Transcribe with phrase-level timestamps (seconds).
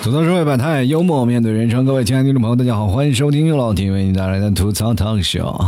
[0.00, 1.84] 吐槽社会百态，幽默面对人生。
[1.84, 5.60] 各位亲爱的听众朋友，大家好，欢迎收听由老铁为你带来的吐槽 talk show。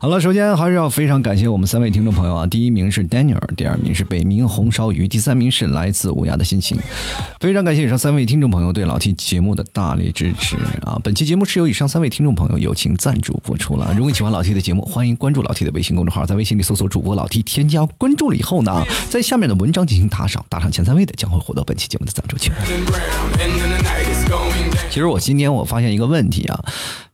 [0.00, 6.78] 好了，首先还是要非常感谢我们三位听众朋友啊，第一名是 Daniel，第二名是北冥红烧鱼，第三名是来自无涯的心情。
[7.40, 11.00] 非常感谢以上三位听众朋友对老 T 节目的大力支持啊！
[11.02, 13.92] 本期节目是由以上三位听众朋友友情赞助播出了。
[13.96, 22.54] 如果你喜欢老 T 的节目，欢迎关注老 T 的微信公众号，在微信里搜索主播老 T，添加关注了以后呢，在下面的文章进行打赏，打赏前三位的将会获得本期节目的赞助权。
[24.90, 26.64] 其实我今天我发现一个问题啊，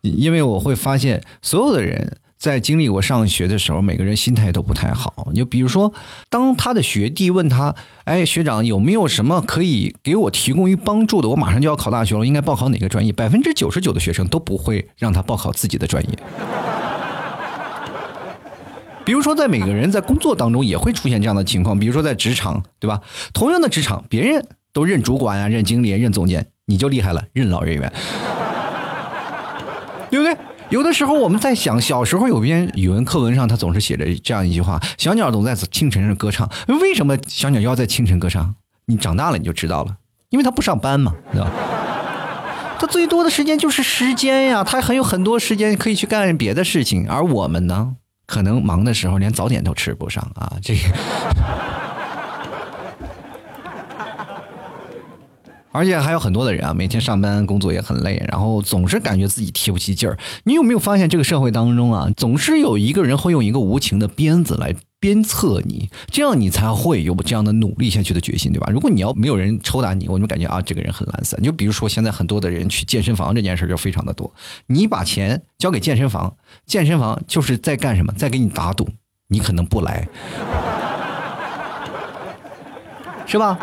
[0.02, 5.28] 因为我会发现所有的人在经历过上学的时候，每个人心态都不太好。
[5.34, 5.94] 就比如说，
[6.28, 7.74] 当他的学弟问他
[8.04, 11.28] ：“哎，学长有没有什么可以给我提供于帮助的？
[11.30, 16.10] 我马上就要考大学了，应该报考哪个专业？”百分之九十九的学生都不会让他报考自己的专业。
[19.06, 23.00] 比如说，在每个人在工作当中也会出现这样的情况，比如说在职场，对吧？
[23.32, 27.90] 同样的职场，别人都任主管啊、任经理、任总监，你就厉害了，任劳任怨，
[30.10, 30.36] 对不对？
[30.74, 38.56] 有的时候我们在想，小时候有篇语文课文上，他总是写着这样一句话：“小鸟总在清晨上歌唱。”为什么小鸟要在清晨歌唱？
[38.86, 39.94] 你长大了你就知道了，
[40.30, 41.48] 因为他不上班嘛，对吧？
[42.80, 47.92] 他最多的时间就是时间呀，他还有很多时间可以去干别的事情，而我们呢，
[48.26, 50.80] 可能忙的时候连早点都吃不上啊，这个。
[55.74, 60.16] 而且还有很多的人啊，每天上班工作也很累，然后总是感觉自己提不起劲儿。
[60.44, 68.70] 你有没有发现这个社会当中啊，总是有一个人会用一个无情的鞭子来鞭策你，这样你才会有这样的努力下去的决心，对吧？
[68.70, 71.42] 如果你要没有人抽打你，我就感觉啊，这个人很懒散。
[71.42, 74.32] 就比如说现在很多的人去健身房这件事就非常的多，
[74.68, 76.36] 你把钱交给健身房，
[76.66, 78.88] 健身房就是在干什么，在给你打赌，
[79.26, 80.06] 你可能不来，
[83.26, 83.58] 是吧？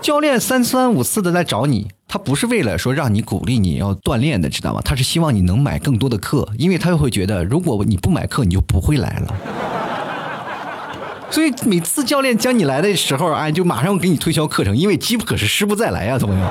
[0.00, 4.80] 教练三番五次的来找你，他不是为了说让你鼓励你要锻炼的，知道吗？
[4.84, 9.34] 他是希望你能买更多的课，因为他会觉得如果你不买课，你就不会来了。
[11.30, 16.46] 所以每次教练叫你来的时候，哎，就马上给你推销课程，因为机不可失，失不再来呀，朋友。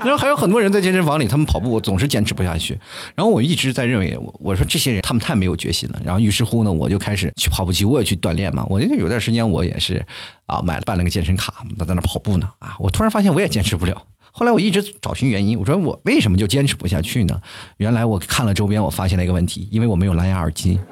[0.00, 2.78] 然后还有很多人在健身房里，他们跑步我总是坚持不下去。
[3.14, 6.00] 然后我一直在认为，我我说这些人他们太没有决心了。
[6.04, 8.64] 然后于是乎呢，我就开始去跑步机，我也去锻炼嘛。
[8.68, 10.04] 我有段时间我也是
[10.46, 12.76] 啊，买了办了个健身卡，在那跑步呢啊。
[12.78, 14.00] 我突然发现我也坚持不了。
[14.30, 17.40] 后来我一直找寻原因，我说我为什么就坚持不下去呢？
[17.78, 20.78] 原来我看了周边，我发现了一个问题，因为我没有蓝牙耳机。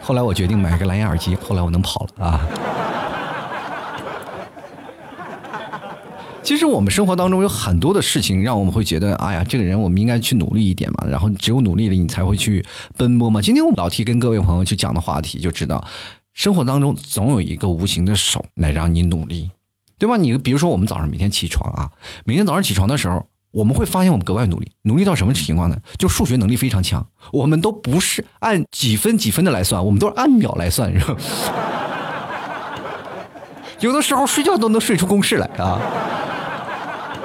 [0.00, 2.40] 后来我决定买个蓝牙耳机，后来我能跑了啊。
[6.50, 11.06] 其实我们生活当中有很多的事情，让我们会觉得，哎呀，这个人我们应该去努力一点嘛。
[11.08, 12.66] 然后只有努力了，你才会去
[12.96, 13.40] 奔波嘛。
[13.40, 15.86] 今天我们老提跟各位朋友去讲的话题，就知道
[16.34, 19.48] 生活当中总有一个无形的手来让你努力，
[19.96, 20.16] 对吧？
[20.16, 21.88] 你比如说我们早上每天起床啊，
[22.24, 25.76] 每天早上起床的时候，我们会发现我们格外努力，努力到什么情况呢？
[25.98, 31.16] 就数学能力非常强，我们都不是按几分几分的来算，我们都是按秒来算，是吧？
[33.78, 35.80] 有的时候睡觉都能睡出公式来啊。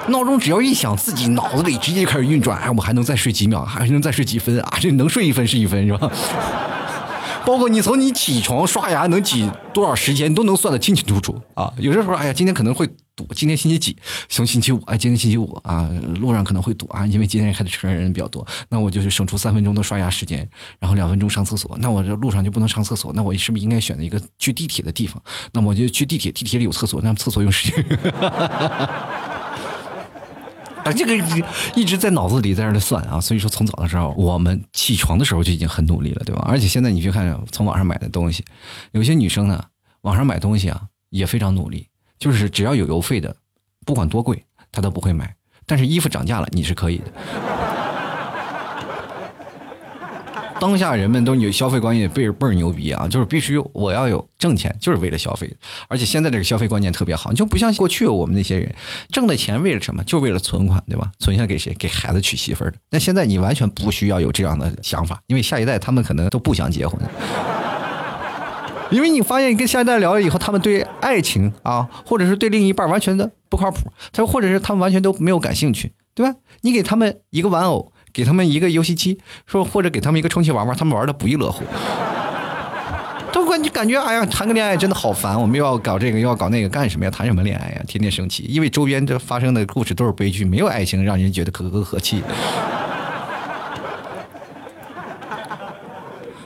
[0.08, 4.78] 闹钟只要一响，自己脑子里直接就开始运转，哎，我还能再睡几秒，还能再睡几分啊？
[4.80, 6.12] 这能睡一分是一分，是吧？
[7.46, 11.72] 包括你从你起床刷牙能挤多少时间，你都能算得清清楚楚啊。
[11.78, 13.96] 有的时候，哎呀，今天可能会堵，今天星期几？
[14.30, 15.88] 从星期五，哎，今天星期五啊，
[16.20, 20.48] 路上可能会堵啊，因为今天开的车人比较多，那我就是省出三分钟的刷牙时间，
[20.80, 21.78] 然后两分钟上厕所。
[21.80, 25.22] 那我这路上就不能上厕所，那我是不是应该选择一个去地铁的地方？
[25.52, 27.86] 那我就去地铁，地铁里有厕所，那厕所用时间。
[30.86, 31.18] 啊，这个
[31.76, 36.46] 一直在脑子里在那算啊，所以说从早的时候，我们起床的时候就已经很努力了，对吧？
[36.48, 38.46] 而且现在你去看从网上买的东西，
[38.92, 39.66] 有些女生呢，
[40.02, 41.88] 网上买东西啊也非常努力，
[42.20, 43.36] 就是只要有邮费的，
[43.84, 45.36] 不管多贵，她都不会买。
[45.66, 47.06] 但是衣服涨价了，你是可以的。
[50.60, 55.54] 当下人们都有消费观念倍儿倍儿牛逼啊，就是必须我要有挣钱，就是为了消费。
[55.90, 58.74] 而且现在这个消费观念特别好，就不像过去我们那些人
[59.10, 60.04] 挣的钱为了什么？
[60.06, 61.12] 就为了存款，对吧？
[61.20, 61.74] 存下给谁？
[61.78, 62.78] 给孩子娶媳妇儿的。
[62.90, 67.00] 那现在你完全不需要有这样的想法，因为下一代他们可能都不想结婚。
[68.92, 76.36] 因为你发现跟下一代聊了以后，他们对爱情啊，或者是对另一半完全的不靠谱，他或者是他们完全都没有感兴趣，对吧？
[76.62, 77.92] 你给他们一个玩偶。
[78.16, 81.66] 给他们一个游戏机，说或者给他们一个充气娃娃，他们玩的不亦乐乎。
[83.34, 87.12] 都感你感觉，哎呀，谈个恋爱真的好烦，我们又要搞这个，又要搞那个，干什么呀？
[87.12, 87.82] 谈什么恋爱呀？
[87.86, 92.24] 天天生气，因为周边这发生的故事都是悲剧，没有爱情让人觉得可歌可泣。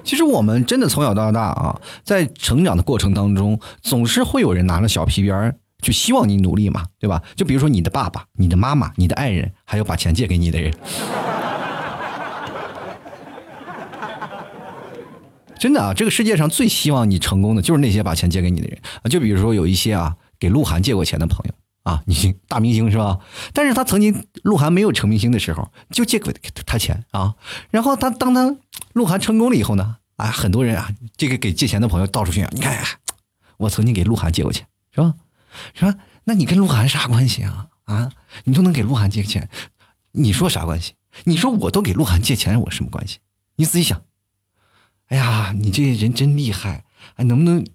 [0.03, 7.21] 其实我们真的从小到大啊，在成长的过程当中，总是会有人拿着小皮鞭儿去希望你努力嘛，对吧？
[7.35, 10.73] 就比如说你的爸爸、你的妈妈、你的爱人，还有把钱借给你的人。
[15.59, 19.09] 真的啊，这个世界上最希望你成功的就是那些把钱借给你的人啊。
[19.09, 21.53] 就比如说有一些啊，给鹿晗借过钱的朋友
[21.83, 23.19] 啊， 你大明星是吧？
[23.53, 26.33] 但是他曾经鹿晗没有成明星的时候，就借给
[26.65, 27.35] 他钱啊。
[27.69, 28.57] 然后他当他
[28.93, 32.81] 鹿晗成功了以后呢，啊，很多人啊，这个给借钱的朋友到处炫耀，你看，
[33.57, 35.13] 我曾经给鹿晗借过钱，是吧？
[35.73, 35.95] 是吧？
[36.23, 37.67] 那你跟鹿晗啥关系啊？
[37.85, 38.11] 啊，
[38.45, 39.49] 你都能给鹿晗借钱，
[40.11, 40.93] 你说啥关系？
[41.25, 43.17] 你说我都给鹿晗借钱，我什么关系？
[43.55, 44.01] 你仔细想。
[45.09, 46.83] 哎呀，你这人真厉害！
[47.15, 47.65] 哎，能不能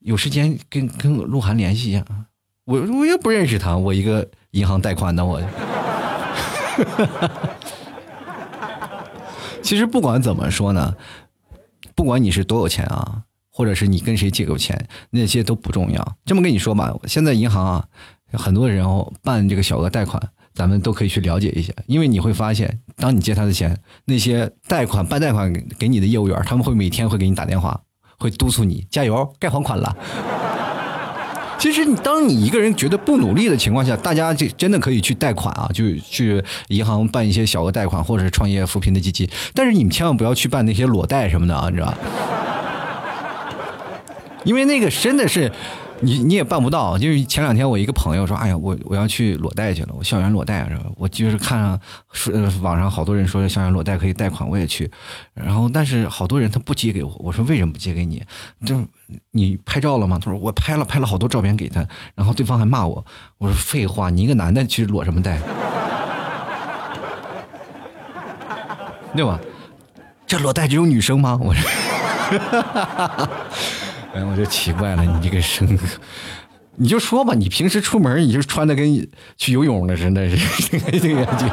[0.00, 2.26] 有时间跟跟鹿晗联系一下啊？
[2.64, 5.40] 我我也不认识他，我一个银行贷款的我。
[9.62, 10.96] 其实不管怎么说呢，
[11.94, 16.16] 不管你是多有钱啊，或者是你跟谁借过钱，那些都不重要。
[16.24, 17.86] 这么跟你说吧，现在银行啊，
[18.32, 20.30] 很多人哦办这个小额贷款。
[20.54, 27.80] 咱们都可以去了解一下，因为你会发现，当你借他的钱，那些贷款办贷款给你的业务员，他们会每天会给你打电话，
[28.18, 29.96] 会督促你加油，该还款了。
[31.58, 39.28] 其实，你当你一个人觉得不努力的情况下，大家就真的可以去贷款啊，就去银行办一些小额贷款，或者是创业扶贫的基金。
[39.54, 41.98] 但是你们千万不要去办那些裸贷什么的啊，你知道吧？
[44.44, 45.52] 因为那个真的是。
[46.02, 50.84] 你你也办不到，就是前两天我一个朋友说，哎呀，我我要去裸贷去了，我校园裸贷是吧？
[50.96, 51.78] 我就是看
[52.12, 52.32] 说
[52.62, 54.90] 网上好多人说校园裸贷可以贷款，我也去，
[55.34, 58.22] 然后但是好多人他不借给我，我说为什么不借给你？
[58.64, 58.82] 就
[59.30, 60.18] 你拍照了吗？
[60.18, 63.04] 他说我拍了，拍了好多照片给他，然后对方还骂我，
[63.38, 65.38] 我说废话，你一个男的去裸什么贷？
[69.14, 69.38] 对吧？
[70.26, 71.38] 这裸贷只有女生吗？
[71.42, 71.68] 我说。
[74.14, 75.78] 哎，我就奇怪了，你这个生，
[76.76, 81.46] 你就说吧，你平时出门你就穿的跟去游泳的似的，这个这个就。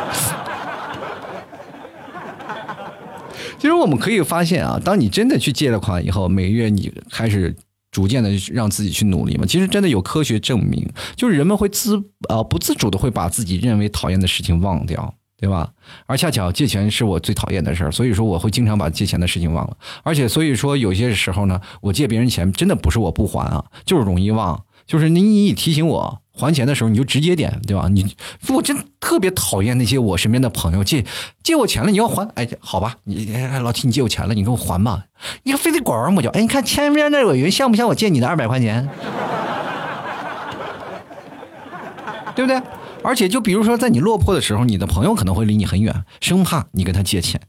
[3.60, 7.56] 其实我们可以发现啊，当你真的去借了款以后，每个月你开始
[7.92, 9.46] 逐渐的让自己去努力嘛。
[9.48, 11.98] 其实真的有科学证明，就是人们会自
[12.30, 15.14] 啊不自主的会把自己认为讨厌的事情忘掉。
[15.40, 15.70] 对吧？
[16.08, 19.78] 而恰巧借钱是我最讨厌的事儿，所以说我会经常把借钱的事情忘了。
[20.04, 24.64] 而且所以说有些时候呢，我借别人钱真的不是我不还啊，就是容易忘。
[24.88, 27.90] 就是你你提醒我还钱的时候，你就直接点，对吧？
[27.90, 28.16] 你
[28.48, 31.06] 我真特别讨厌那些我身边的朋友借
[31.44, 32.26] 借我钱了，你要还？
[32.36, 35.04] 哎，好吧，你老提你借我钱了，你给我还吧。
[35.44, 38.88] 你非得拐弯抹角，哎，你看前面那有人像不像我借你的二百块钱？
[42.34, 42.62] 对不对？
[43.04, 47.40] 而且，就比如说，在你落魄的时候，你的朋友可能会离你很远，生怕你跟他借钱，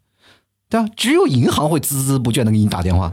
[0.68, 0.88] 对吧？
[0.96, 3.12] 只有银行会孜孜不倦的给你打电话，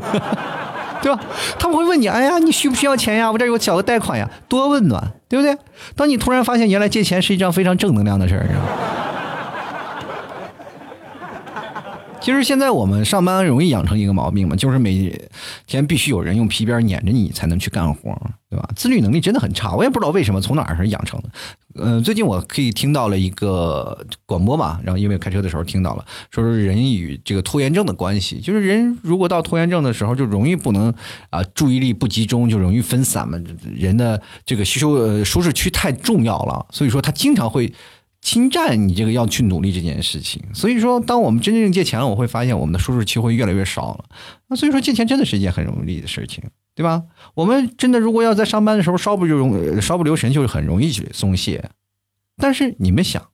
[1.02, 1.20] 对吧？
[1.58, 3.30] 他们会问你：“哎呀，你需不需要钱呀？
[3.30, 5.56] 我这有小额贷款呀。”多温暖，对不对？
[5.94, 8.48] 当你突然发现原来借钱是一件非常正能量的事儿，
[12.26, 15.16] 其实现在我们上班容易养成一个毛病嘛，就是每
[15.64, 18.68] 天必须有人用皮鞭撵着你才能去干活，对吧？
[18.74, 21.28] 自律能力真的很差，我也不知道为什么，从哪儿是养成的。
[21.76, 30.92] 嗯，最近我可以听到了一个广播吧，然后因为开车的时候听到了，说是人与这个拖延症的关系，就是人如果到拖延症的时候，就容易不能
[31.30, 33.38] 啊注意力不集中，就容易分散嘛。
[33.72, 37.72] 人的这个吸收呃舒适区太重要了，所以说他经常会。
[38.26, 44.04] 侵占你这个要去努力这件事情，所以说，当我们真正借钱了，我会发现我们的舒适期会越来越少了。
[44.48, 46.42] 那所以说，借钱真的是一件很容易的事情，
[46.74, 47.04] 对吧？
[47.34, 51.70] 我们真的如果要在上班的时候稍不就容稍不留神，就是很容易去松懈。
[52.36, 53.28] 但是你们想，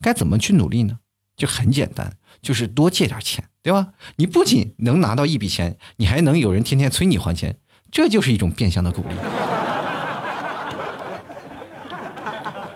[0.00, 1.00] 该怎么去努力呢？
[1.36, 3.88] 就很简单，就是多借点钱，对吧？
[4.16, 7.58] 你不仅能拿到一笔钱，你还能有人天天催你还钱，
[7.90, 9.71] 这就是一种变相的鼓励。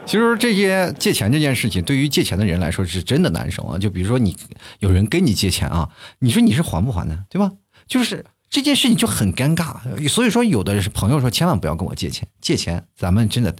[0.06, 3.76] 其实这些借钱这件事情，对于借钱的人来说是真的难受啊！
[3.76, 4.36] 就比如说你
[4.78, 7.24] 有人跟你借钱啊，你说你是还不还呢？
[7.28, 7.50] 对吧？
[7.88, 9.74] 就是这件事情就很尴尬。
[10.08, 13.52] 所以说，有的是朋友说千万不要跟我借钱，借钱咱们真的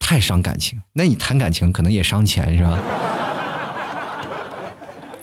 [0.00, 0.80] 太伤感情。
[0.92, 2.82] 那你谈感情可能也伤钱是吧？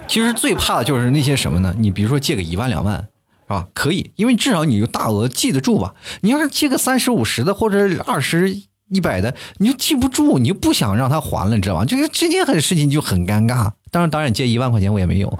[0.07, 1.75] 其实最怕的就是那些什么呢？
[1.77, 2.97] 你比如说借个一万两万
[3.41, 3.67] 是吧？
[3.73, 5.93] 可以，因为至少你有大额记得住吧？
[6.21, 8.63] 你要是借个三十五十的或者二十。
[8.93, 11.85] 一百的你就记不住，你就不想让他还了，你知道吗？
[11.85, 13.71] 这个这件很事情就很尴尬。
[13.89, 15.39] 当然，当然借一万块钱我也没有，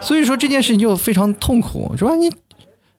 [0.00, 2.14] 所以说这件事情就非常痛苦，是吧？
[2.14, 2.32] 你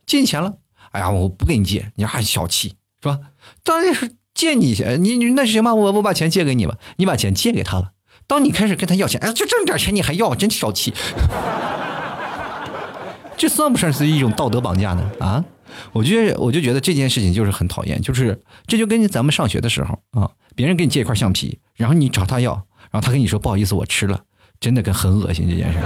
[0.06, 0.54] 借钱了，
[0.92, 3.20] 哎呀，我不给你借，你还小气，是吧？
[3.64, 7.92] 当然是借你钱，你你那行吧，我我把钱借给你吧，你把钱借给他了。
[8.28, 10.94] 当你开始跟他要钱，哎，就这么点钱你还要，真小气。
[13.36, 15.12] 这算不算是一种道德绑架呢？
[15.20, 15.44] 啊，
[15.92, 22.54] 我觉得我就觉得这件事情就是很讨厌，就是这就跟咱们上学的时候啊，别人给你借一块橡皮，然后你找他要，
[22.92, 24.20] 然后他跟你说不好意思，我吃了，
[24.60, 25.80] 真的跟很恶心这件事，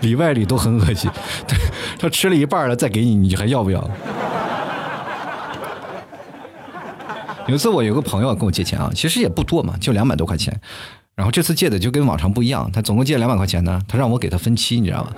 [0.02, 1.10] 里外里都很恶心。
[1.46, 1.56] 他
[1.98, 3.90] 他吃了一半了再给你，你还要不要？
[7.46, 10.58] 有一次我有个朋友跟我借钱啊，其实也不多嘛，就两百多块钱。
[11.14, 15.12] 然后这次借的就跟往常不一样，他总共借两百块钱呢，他让我给他分期，你知道吗？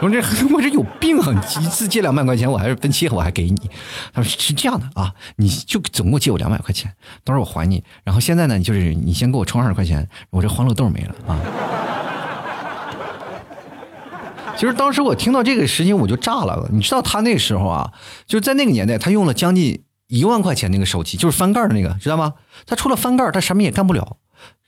[0.00, 1.44] 我说这我这有病啊！
[1.60, 3.70] 一次借两百块钱，我还是分期，我还给你。
[4.12, 6.92] 他说是这样的啊，你就总共借我两百块钱，
[7.24, 7.82] 到时候我还你。
[8.02, 11.40] 然后现在呢，就是你先给我充二十块钱，我这欢乐豆没了啊。
[14.56, 17.92] 其实当时我听到这个事情我就炸了，你知道他那时候啊，
[18.26, 19.84] 就是在那个年代，他用了将近。
[20.06, 22.34] 一万块钱那个手机就是翻盖的那个，知道吗？
[22.66, 24.18] 他除了翻盖，他什么也干不了。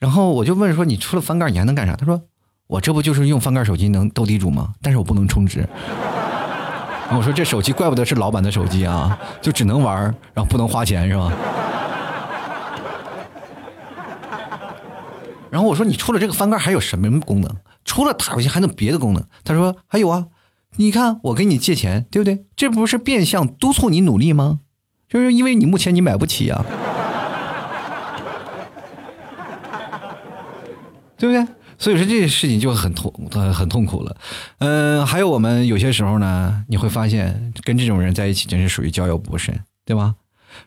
[0.00, 2.23] 然后我就问说：“你除了翻盖，你还能干啥？”他说
[2.66, 4.73] ：“我这不就是用翻盖手机能斗地主吗？
[4.82, 5.66] 但是我不能充值。
[7.16, 10.02] ”我说：“这手机怪不得是老板的手机啊，就只能玩，
[10.35, 11.32] 然后不能花钱是吧？”
[15.49, 17.49] 然后我说：“你除了这个翻盖还有什么功能？
[17.85, 20.26] 除了打游戏还能别的功能？”他说：“还有啊，
[20.75, 22.44] 你看我给你借钱，对不对？
[22.56, 24.58] 这不是变相督促你努力吗？”
[25.08, 26.64] 就是因为你目前你买不起啊，
[31.16, 31.46] 对不对？
[31.78, 34.16] 所以说这些事情就很痛，很很痛苦了。
[34.59, 40.14] 嗯，还有我们有些时候呢，你会发现跟这种人在一起真是属于交友不慎，对吧？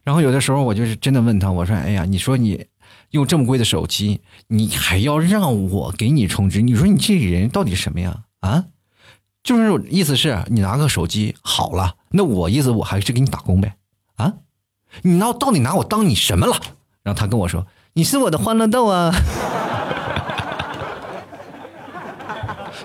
[0.04, 2.68] 然后有的时候我就是真的问他，我说：“哎呀，你说你
[3.10, 6.62] 用这么贵的手机，你还要让我给你充值？
[6.62, 8.26] 你说你这人到底什么呀？
[8.42, 8.66] 啊？
[9.42, 13.74] 就是意思是你拿个手机好了，那我意思我还是给你打工呗。”
[14.18, 14.34] 啊，
[15.02, 16.56] 你拿到底拿我当你什么了？
[17.02, 19.12] 然后他跟我说：“你是我的欢乐豆啊。”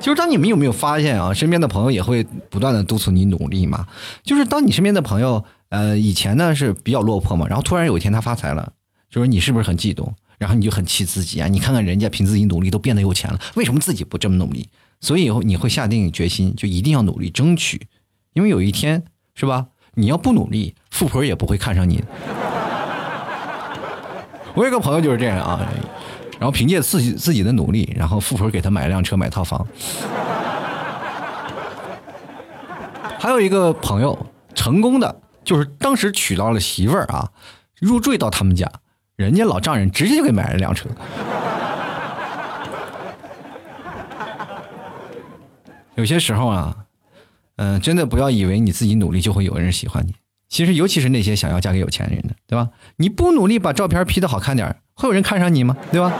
[0.05, 3.87] 就是当你们有没有发现啊，身边的朋友也会不断的督促你努力嘛？
[4.23, 8.71] 就是当你身边的朋友，呃，以前呢是比较落魄嘛，然后突然有一天他发财了，
[9.09, 10.15] 就是你是不是很激动？
[10.37, 11.49] 然后你就很气自己啊！
[11.49, 14.69] 你看看人家凭自己努力都变得有钱了，为什么自己不这么努力？
[15.01, 17.87] 所以以后你会下定决心，就一定要努力争取，
[18.35, 19.03] 因为有一天
[19.35, 19.69] 是吧？
[19.95, 22.05] 你要不努力，富婆也不会看上你。
[24.55, 25.67] 我有个朋友就是这样啊，
[26.45, 29.67] 然后凭借自己自己的努力，然后富婆给他买辆车、买套房。
[33.19, 37.31] 还有一个朋友成功的，就是当时娶到了媳妇儿啊，
[37.81, 38.71] 入赘到他们家，
[39.17, 40.87] 人家老丈人直接就给买了辆车。
[45.95, 46.77] 有些时候啊。
[47.57, 50.13] 嗯，真的不要以为你自己努力就会有人喜欢你。
[50.49, 52.69] 其实，尤其是那些想要嫁给有钱人的，对吧？
[52.97, 55.77] 你不努力把照片 P 的好看点，会有人看上你吗？
[55.91, 56.13] 对吧？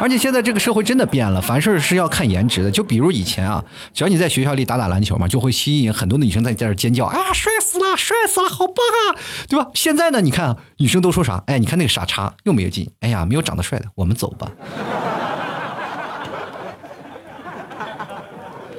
[0.00, 2.70] 而且现在这个社会真的变了，凡事是要看颜值的。
[2.70, 9.14] 就比如以前啊，只要你在学校里打打篮球嘛，就会吸引很多的女生在你在这尖叫啊，帅死了，帅死了，好棒啊，
[9.48, 9.70] 对吧？
[9.74, 11.42] 现在呢，你看女生都说啥？
[11.46, 14.50] 哎，你看那个傻叉又没有劲，哎呀，没有长得帅的，我们走吧。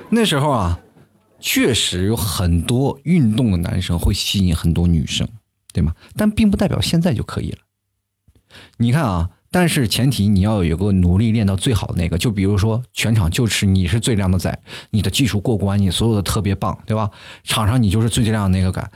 [0.12, 0.80] 那时候啊。
[1.38, 5.28] 确实有很多运动的男生会吸引很多女生，
[5.72, 5.94] 对吗？
[6.16, 7.60] 但并不代表现在就可以了。
[8.78, 14.58] 你看啊，但是前提你要有个努力练到最好的那个，就比如说全场就是你是最靓的仔，
[14.90, 17.10] 你的技术过关，你所有的特别棒，对吧？
[17.44, 18.90] 场上你就是最最靓的那个感，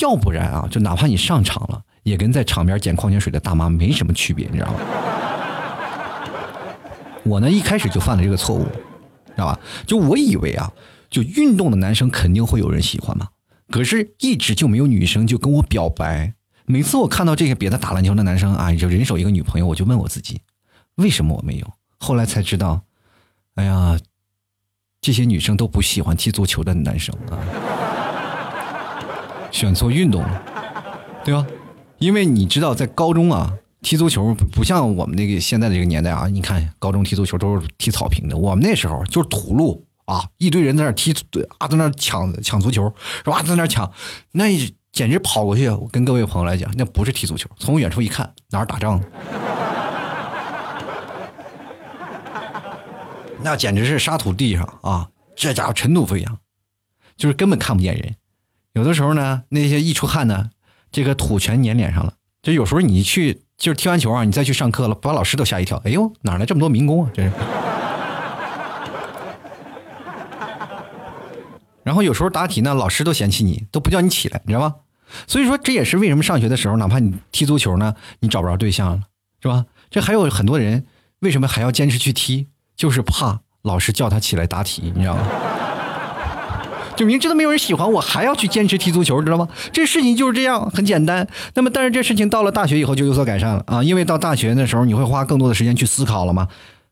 [0.00, 4.80] 要不然啊，就哪怕你上场了，也跟在场边捡矿泉水的大妈没什么区别，你知道吗？
[7.24, 9.60] 我呢一开始就犯了这个错误，知道吧？
[9.86, 10.72] 就我以为啊。
[11.10, 13.28] 就运动的男生肯定会有人喜欢嘛，
[13.70, 16.34] 可是一直就没有女生就跟我表白。
[16.70, 20.42] 每次我看到这些别的打篮球的男生啊，就人手一个女朋友，我就问我自己，
[20.96, 21.72] 为什么我没有？
[21.98, 22.82] 后来才知道，
[23.54, 23.98] 哎呀，
[25.00, 27.40] 这些女生都不喜欢踢足球的男生啊，
[29.50, 30.42] 选错运动了，
[31.24, 31.46] 对吧？
[31.98, 39.86] 因为你知道，在高中啊，踢足球不像我们那个现在的这个年代啊，你看高中踢足球都是踢草坪的，我们那时候就是土路。
[40.08, 40.24] 啊！
[40.38, 41.14] 一堆人在那踢，
[41.58, 42.90] 啊，在那抢抢足球，
[43.22, 43.42] 是吧？
[43.42, 43.92] 在那抢，
[44.32, 44.48] 那
[44.98, 45.68] 简直跑过去。
[45.68, 49.00] 我跟各位朋友来讲，那不是踢足球，从远处一看，哪儿打仗？
[53.40, 55.08] 那简直是沙土地上啊！
[55.36, 56.38] 这家伙尘土飞扬，
[57.16, 58.16] 就是根本看不见人。
[58.72, 60.50] 有的时候呢，那些一出汗呢，
[60.90, 62.14] 这个土全粘脸上了。
[62.42, 65.80] 就有时候你去，就是踢完球啊，你再去上课了，把老师都吓一跳。
[65.84, 67.10] 哎呦，哪来这么多民工啊？
[67.14, 67.30] 这是。
[71.84, 74.74] 然后有时候答题呢，老师都嫌弃你，都不叫你起来，你知道吗？
[75.26, 79.00] 所以说这也是为什么上学的时候，哪怕你踢足球呢，你找不着对象了，
[79.42, 79.64] 是吧？
[79.90, 80.84] 这还有很多人
[81.20, 82.46] 为什么还要坚持去踢，
[82.76, 85.22] 就是怕老师叫他起来答题，你知道吗？
[86.96, 89.48] 就明知道没有人喜欢我，还要去坚持踢足球，知道吗？
[89.72, 91.26] 这事情就是这样，很简单。
[91.54, 96.48] 那么，但是这事情到了大学以后就有所改善了啊，因为到大学的时候，你会花更多的时间去思考了嘛，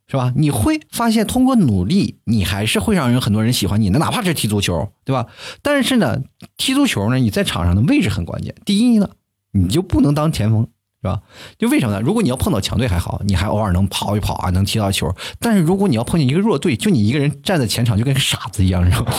[0.08, 0.32] 是吧？
[0.36, 5.26] 你会发现，通过努力，你还是会让人很多人喜欢你的，哪怕是踢足球，对吧？
[5.62, 6.18] 但是呢，
[6.56, 8.54] 踢足球呢，你在场上的位置很关键。
[8.64, 9.10] 第一呢，
[9.52, 10.68] 你就不能当前锋，
[11.02, 11.22] 是吧？
[11.58, 12.00] 就为什么呢？
[12.00, 15.12] 如果你要碰到强队还好，你还偶尔能跑一跑啊，能踢到球。
[15.40, 19.12] 但是如果你要碰见一个弱队，就你一个人站在前场，就跟个傻子一样，你知道吗？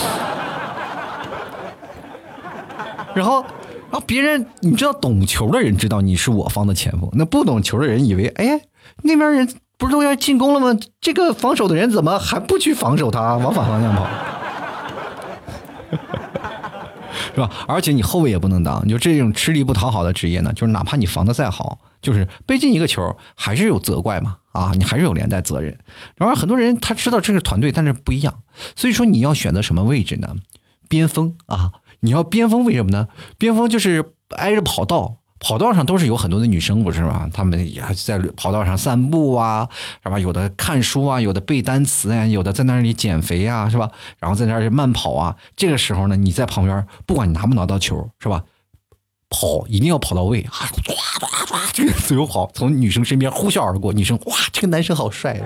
[3.14, 8.60] 然后，然后别人你知道懂球的人知道你是我方的前锋，那不懂球的人以为，哎，
[9.02, 10.78] 那边人不是都要进攻了吗？
[11.00, 14.06] 这个防守的人怎么还不去防守他，往反方向跑？
[17.34, 17.50] 是吧？
[17.68, 25.78] 而且你后卫也不能当，就这种吃力不讨好的职业呢，就是哪怕你防的再好，就是被进一个球，还是有责怪嘛，啊，你还是有连带责任。
[26.16, 28.42] 然后很多人他知道这是团队，但是不一样，
[28.74, 30.34] 所以说你要选择什么位置呢？
[30.88, 31.72] 边锋啊。
[32.00, 33.08] 你要边锋为什么呢？
[33.38, 37.28] 边锋就是挨着跑道，跑道上都是有很多的女生，不是吗？
[37.32, 39.68] 他们也在跑道上散步啊，
[40.02, 40.18] 是吧？
[40.18, 43.90] 有的看书啊，有的背单词啊，有的在那里减肥啊，是吧？
[44.18, 45.36] 然后在那里慢跑啊。
[45.56, 48.42] 这个时候呢，你在旁边，不管你拿不拿到球，是吧？
[49.30, 50.64] 跑一定要跑到位啊！
[50.82, 55.38] 唰唰唰，这个自由跑，从女生身边呼啸而过，女生哇，这个男生好帅。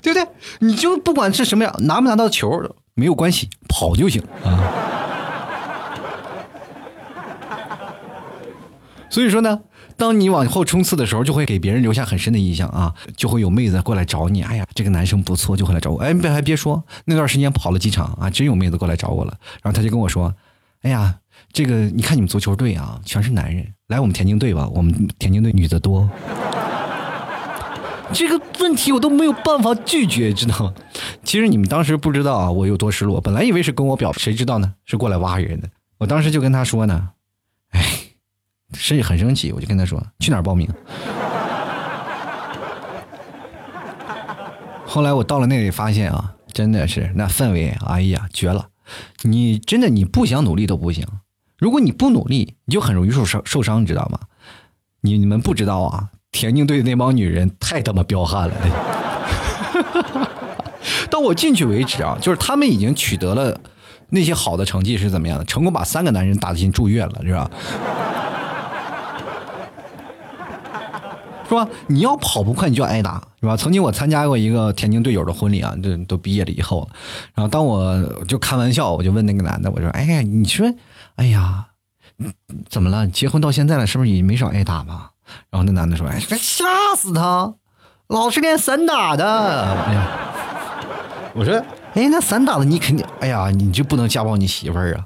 [0.00, 0.26] 对不对？
[0.60, 2.48] 你就不管是什么样，拿不拿到球
[2.94, 4.72] 没有关系，跑就行啊。
[9.10, 9.60] 所以说呢，
[9.96, 14.42] 当你往后冲刺的时候，就会给别人留下很深的印象啊，就会有妹子过来找你。
[14.42, 15.98] 哎呀，这个男生不错，就会来找我。
[16.00, 19.36] 哎，别还别说，那段时间跑了几场啊，真有妹子过来找我了。
[19.62, 20.34] 然后他就跟我说
[20.82, 21.14] ：“哎呀，
[21.52, 26.08] 这个你看你们足球队啊，全是男人，来我们田径队吧，我们田径队女的多。”
[28.14, 30.74] 这个问题我都没有办法拒绝，知道吗？
[31.24, 33.20] 其实你们当时不知道啊，我有多失落。
[33.20, 34.74] 本来以为是跟我表，谁知道呢？
[34.86, 35.68] 是过来挖人的。
[35.98, 37.10] 我当时就跟他说呢，
[37.70, 37.82] 哎，
[38.72, 40.68] 是很生气，我就跟他说去哪儿报名。
[44.86, 48.68] 后来我到了那里，发现啊，真的是那氛围，哎呀，绝了！
[49.22, 51.04] 你真的你不想努力都不行。
[51.58, 54.20] 如果你不努力，你就很容易受伤，受伤，你知道吗？
[55.00, 56.10] 你你们不知道啊。
[56.34, 58.54] 田径队那帮女人太他妈彪悍了！
[61.08, 63.56] 到我进去为止啊，就是他们已经取得了
[64.08, 65.44] 那些好的成绩是怎么样的？
[65.44, 67.48] 成功把三个男人打进住院了，是吧？
[71.48, 71.68] 是吧？
[71.86, 73.56] 你要跑不快，你就挨打，是吧？
[73.56, 76.88] 曾经我参加过一个田径队友的婚礼啊，这都毕业了以后，
[77.34, 80.66] 然后当我就开玩笑，我就问那个男的，我说：“哎呀，你说，
[81.14, 81.66] 哎呀，
[82.68, 83.06] 怎么了？
[83.06, 85.12] 结婚到现在了，是不是也没少挨打吧？”
[85.50, 86.64] 然后那男的说：“哎，吓
[86.96, 87.54] 死他，
[88.08, 89.24] 老是练散打的。”
[89.86, 90.08] 哎呀，
[91.34, 91.54] 我说
[91.94, 95.04] ：“哎，那散打的你肯定，哎呀，你就不能家暴你媳妇儿啊？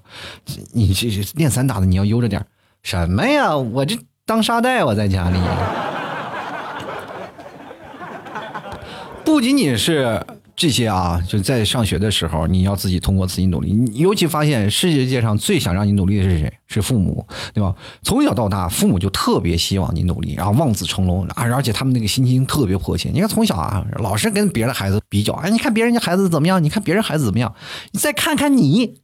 [0.72, 2.44] 你这练散打的你要悠着点
[2.82, 3.56] 什么呀？
[3.56, 5.38] 我这当沙袋，我在家里，
[9.24, 10.24] 不仅仅是。”
[10.58, 13.72] 这些啊，就在上学的时候，你要自己通过自己努力。
[13.72, 16.52] 你尤其发现世界上最想让你努力的是谁？
[16.66, 17.72] 是父母，对吧？
[18.02, 23.08] 从小到大，父母就特别希望你努力，然后望子成龙啊，而且他们那个心情特别迫切。
[23.10, 26.60] 你看从小啊，老是跟别的孩子比较，哎，你看别人家孩子怎么样？
[26.60, 27.54] 你看别人孩子怎么样？
[27.92, 29.00] 你再看看你，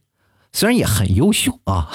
[0.51, 1.87] 虽然也很优秀啊，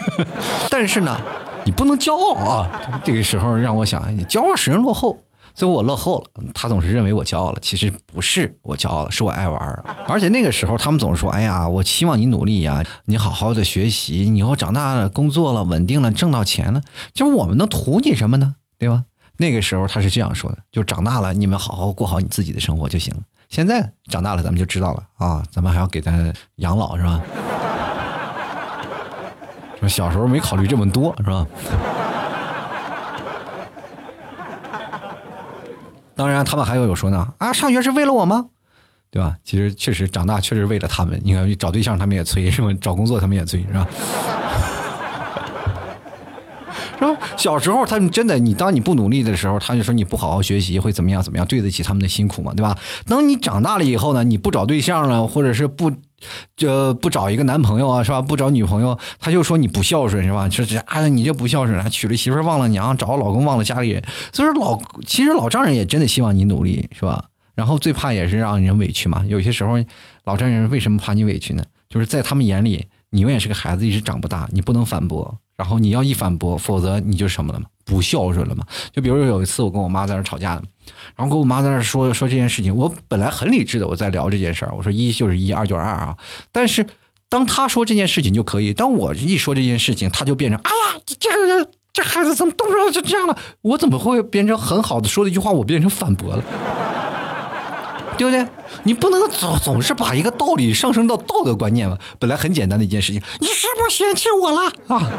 [0.68, 1.18] 但是呢，
[1.64, 3.00] 你不能骄傲啊。
[3.02, 5.18] 这个时候让我想，你骄傲使人落后。
[5.54, 16.80] 最后我落后了，他总是认为我骄傲了，其实不是我骄傲了，是我爱玩而且那个时候他们总是说：“哎呀，我希望你努力呀，你好好的学习，你以后长大了工作了，稳定了，挣到钱了，
[17.12, 18.54] 就是我们能图你什么呢？
[18.78, 19.04] 对吧？”
[19.38, 23.20] 那个时候他是这样说的：“就长大了，你们好好过好你自己的生活就行了。
[23.48, 26.12] 现在长大了，咱们就知道了啊，咱们还要给他
[26.56, 27.20] 养老是吧？
[29.88, 31.46] 小时候没考虑这么多是吧？”
[36.20, 38.44] 当然，他们还有有说呢啊，上学是为了我吗？
[39.10, 39.34] 对吧？
[39.42, 41.18] 其实确实长大确实为了他们。
[41.24, 42.68] 你看找对象他们也催，是吧？
[42.78, 43.88] 找工作他们也催，是吧？
[47.00, 47.18] 是吧？
[47.36, 52.78] 小时候他们真的，你当你不努力的时候，他就说你不好好学习会怎么样怎么样，对得起他们的辛苦嘛，对吧？
[53.06, 55.90] 等你长大了以后呢，你不找对象了，或者是不。
[56.54, 58.20] 这不找一个男朋友啊，是吧？
[58.20, 60.46] 不找女朋友，他就说你不孝顺，是吧？
[60.50, 64.04] 说这啊，你就不孝顺，还娶了媳妇忘了娘，找老公忘了家里人。
[64.30, 67.24] 所以说老，其实老丈人也真的希望你努力，是吧？
[67.54, 69.24] 然后最怕也是让人委屈嘛。
[69.26, 69.82] 有些时候，
[70.24, 71.64] 老丈人为什么怕你委屈呢？
[71.88, 78.64] 就是在他们眼里，你永远是个孩子，一直长不大，你不能反驳，然后你要一反驳，否则你就什么了嘛，不孝顺了嘛。
[78.94, 80.62] 就比如有一次我跟我妈在那吵架呢，
[81.14, 86.16] 然后跟我妈在那说说这件事情，我本来很理智的我在聊这件事儿，我说一就是一，二就是二啊。
[86.50, 86.86] 但是
[87.28, 93.36] 当他说这件事情就可以，当我一说这件事情，他就变成哎呀，这个这孩子怎么动不了就这样了？
[93.60, 96.42] 我怎么会变成很好的说了一句话，我变成反驳了？
[98.20, 98.46] 对不对？
[98.82, 101.96] 你不能总总是把一个道理上升到道德观念嘛。
[102.18, 105.10] 本来很简单的一件事情，你是不是嫌弃我了啊？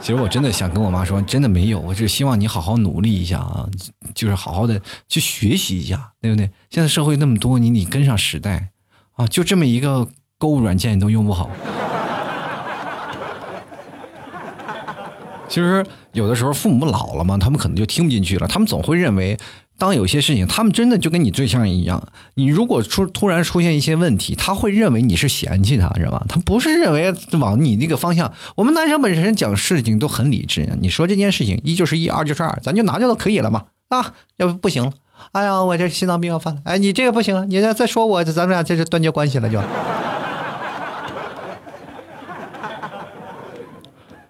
[0.00, 3.68] 其实我真的想跟我妈说，真的没有，我只希望你好好努力一下啊，
[4.14, 6.48] 就是好好的去学习一下，对不对？
[6.70, 8.70] 现在社会那么多，你你跟上时代
[9.16, 9.26] 啊！
[9.26, 10.08] 就这么一个
[10.38, 11.50] 购物软件你都用不好。
[15.50, 19.36] 其实有的时候父母老了嘛，他们可能就听不进去了，他们总会认为。
[19.76, 26.24] 当有些事情，他们真的就跟你对象一样，你如果出突然出现一些问题，他会认为你是嫌弃他，知道吧？
[26.28, 28.32] 他不是认为往你那个方向。
[28.54, 33.64] 我们男生本身讲事情都很理智，你说这件事情一就是一，二就是二，咱就拿掉就可以了嘛。
[33.88, 34.92] 啊，要不不行，
[35.32, 36.60] 哎呀，我这心脏病要犯了。
[36.64, 39.60] 哎，你这个不行，你再再说我，咱们俩这是断绝关系了就。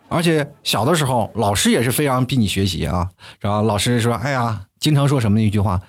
[0.09, 3.09] 而且小的时候，老师也是非常逼你学习啊，
[3.41, 3.63] 然后？
[3.63, 5.81] 老师说：“哎呀，经常说什么一句话，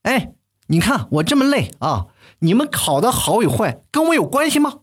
[0.00, 0.30] 哎，
[0.68, 2.06] 你看我这么累啊，
[2.38, 4.76] 你们考的好与坏跟我有关系吗？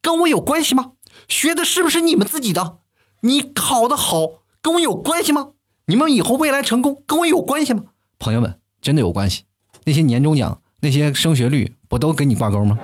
[0.00, 0.92] 跟我有关系吗？
[1.26, 2.76] 学的是不是你们自己的？
[3.22, 5.48] 你考的好跟我有关系吗？
[5.86, 7.86] 你们以后未来成功跟我有关系吗？
[8.20, 9.46] 朋友们，真的有关系。
[9.82, 12.78] 那些年终奖，那些升学率，不都跟你挂钩吗？”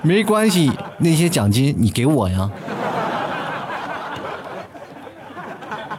[0.00, 2.50] 没关系，那些奖金你给我呀，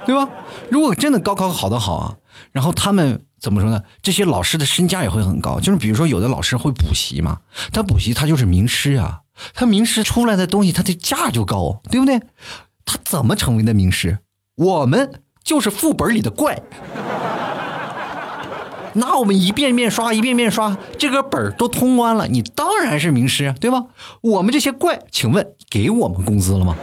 [0.07, 0.27] 对吧？
[0.69, 2.15] 如果真的高考考得好啊，
[2.53, 3.83] 然后他们怎么说呢？
[4.01, 5.59] 这些老师的身价也会很高。
[5.59, 7.39] 就是比如说，有的老师会补习嘛，
[7.73, 9.19] 他补习他就是名师啊，
[9.53, 12.21] 他名师出来的东西，他的价就高，对不对？
[12.85, 14.19] 他怎么成为的名师？
[14.55, 16.61] 我们就是副本里的怪。
[18.93, 23.83] 那我们一遍遍刷，一遍遍刷，这个本儿都通关了，你当然是名师，对吧？
[24.21, 26.75] 我们这些怪，请问给我们工资了吗？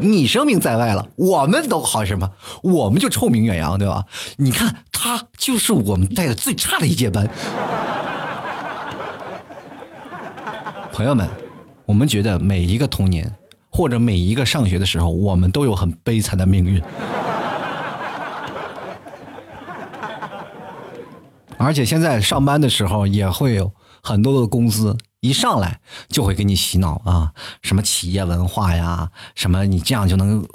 [0.00, 2.30] 你声名在外了，我们都好什么？
[2.62, 4.04] 我们就臭名远扬，对吧？
[4.36, 7.28] 你看，他就是我们带的最差的一届班。
[10.92, 11.28] 朋友们，
[11.86, 13.32] 我们觉得每一个童年
[13.70, 16.82] 或者每一个上学的时候，我们都有很悲惨的命运。
[21.56, 23.70] 而且现在上班的时候也会有
[24.02, 30.46] 很多的公司一上来就会给你洗脑啊，什么企业文化呀，什么你这样就能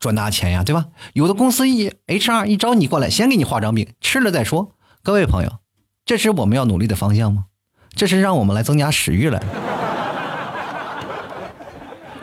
[0.00, 0.86] 赚大钱呀，对吧？
[1.12, 4.72] 有的公司一 HR 一招你过来，先给你画张饼，吃了再说。
[5.02, 5.58] 各位朋友，
[6.06, 7.44] 这是我们要努力的方向吗？
[7.94, 9.42] 这是让我们来增加食欲来。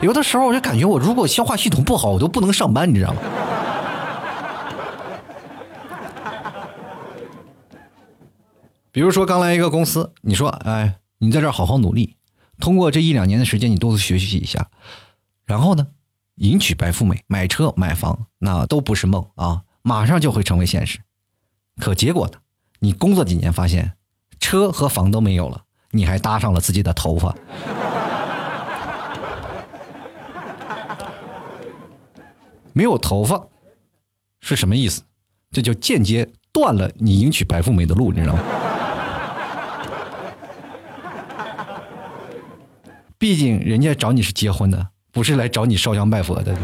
[0.00, 3.22] 有的时候我就感觉我如果消化系统不好，我都不能上班，你知道吗？
[8.90, 12.16] 比如说，刚来一个公司，你说，哎，你在这儿好好努力，
[12.58, 14.68] 通过这一两年的时间，你多学习一下，
[15.46, 15.86] 然后呢，
[16.34, 20.98] 迎娶白富美，买车买房，那都不是梦啊，马上就会成为现实。
[21.76, 22.38] 可结果呢，
[22.80, 23.92] 你工作几年，发现
[24.40, 27.32] 车和房都没有了，你还搭上了自己的头发，
[32.72, 33.46] 没有头发
[34.40, 35.02] 是什么意思？
[35.52, 38.42] 这就间接断了你迎娶白富美的路，你知道吗？
[43.22, 46.52] 毕竟人家找你是结婚的，不是来找你烧香拜佛的。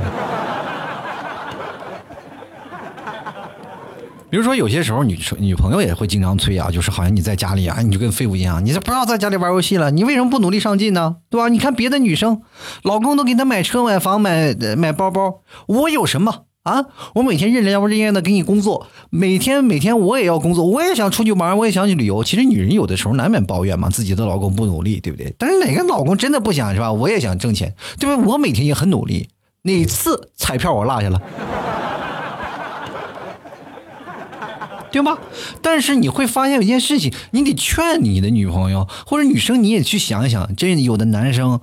[4.29, 11.19] 比如说，有些时候女生女朋友也会经常催啊，就是好像你在家里啊，你就跟废物一样，你这不要在家里玩游戏了，你为什么不努力上进呢？
[11.31, 11.49] 对吧？
[11.49, 12.43] 你看别的女生，
[12.83, 16.47] 老公都给她买车、买房、买买包包，我有什么？
[16.69, 16.85] 啊！
[17.15, 22.23] 我每天认真不认真的给你工作，每天每天我也要工作，我也想出去玩，我也想去旅游。
[22.23, 25.35] 其实女人有的时候难免抱怨嘛，自己的老公不努力，对不对？
[25.39, 26.93] 但是哪个老公真的不想是吧？
[26.93, 28.23] 我也想挣钱，对吧？
[28.27, 29.29] 我每天也很努力，
[29.63, 31.23] 哪次彩票我落下了，
[34.93, 35.17] 对吗？
[35.63, 41.61] 但是你会发现有一件事情，你得劝你的女朋友或者女生，你也去想一想，这有的男生。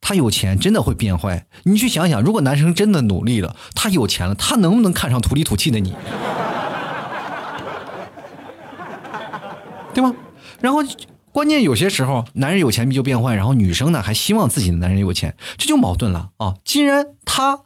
[0.00, 5.94] 他有钱真的会变坏，你去想想，如果男生真的努力了，他有钱了，他能不能看上土里土气的你？
[9.94, 10.14] 对吗？
[10.60, 10.80] 然后
[11.32, 16.54] 关键有些时候，男人有钱就变坏，然后女生呢还希望自己的男人有钱，这就矛盾了啊！
[16.64, 17.60] 既然他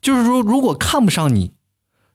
[0.00, 1.52] 就是说，如果看不上你，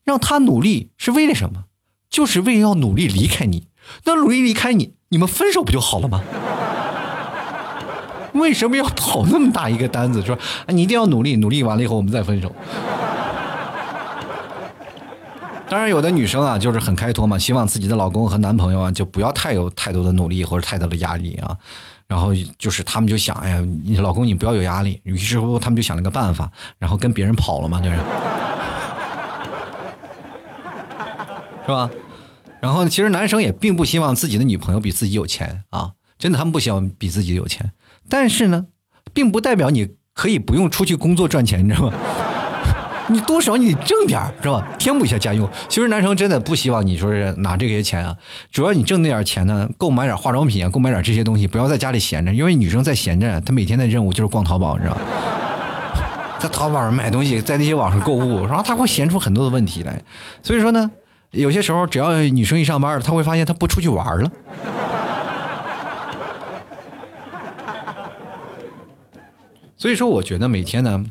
[0.04, 1.65] 让他努力是为了什么？
[2.10, 3.67] 就是为了要努力离开你。
[4.06, 6.21] 那努力离开你，你们分手不就好了吗？
[8.33, 10.21] 为什么要跑那么大一个单子？
[10.21, 12.53] 说你一定要努力，努力完了以后我们再分手。
[15.69, 21.57] 当然，有的女生啊，就是很开脱嘛，希望自己的老公和男朋友啊，就不要太有太多的努力或者太多的压力啊。
[22.05, 24.99] 然后就是他们就想，哎呀，你老公你不要有压力。
[25.03, 27.95] 于是乎，他们就想了个办法，然后跟别人跑了嘛，就是，
[31.65, 31.89] 是吧？
[32.59, 37.71] 然后其实男生也并不希望自己的女朋友比自己有钱啊，真的，他们不希望比自己有钱。
[38.09, 38.65] 但是呢，
[39.13, 41.93] 并不代表你可以不用出去工作赚钱，你知道吗？
[43.09, 44.65] 你多少你挣点儿是吧？
[44.79, 45.47] 填补一下家用。
[45.67, 48.15] 其实男生真的不希望你说是拿这些钱啊，
[48.49, 52.33] 主要你挣那点钱呢，购买点化妆品啊，购买点这些东西，不要在家里闲着。
[52.33, 55.01] 因为女生在闲着，她每天的任务就是逛淘宝，你知道吗？
[56.39, 60.01] 在淘宝上买东西，在那些网上购物，然后她会闲出很多的问题来。
[60.41, 60.89] 所以说呢，
[61.31, 64.31] 有些时候只要女生一上班，她会发现她不出去玩了。
[69.83, 71.05] 所以说，我觉得每天呢。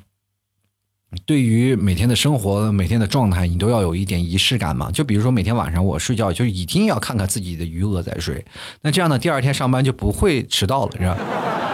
[1.26, 4.90] 对于每天的生活、每天的状态，你都要有一点仪式感嘛。
[4.90, 8.42] 就比如说每天晚上我睡觉，就一定要看看自己的余额再睡。
[8.80, 11.18] 那这样呢，第二天上班就不会迟到了，是吧？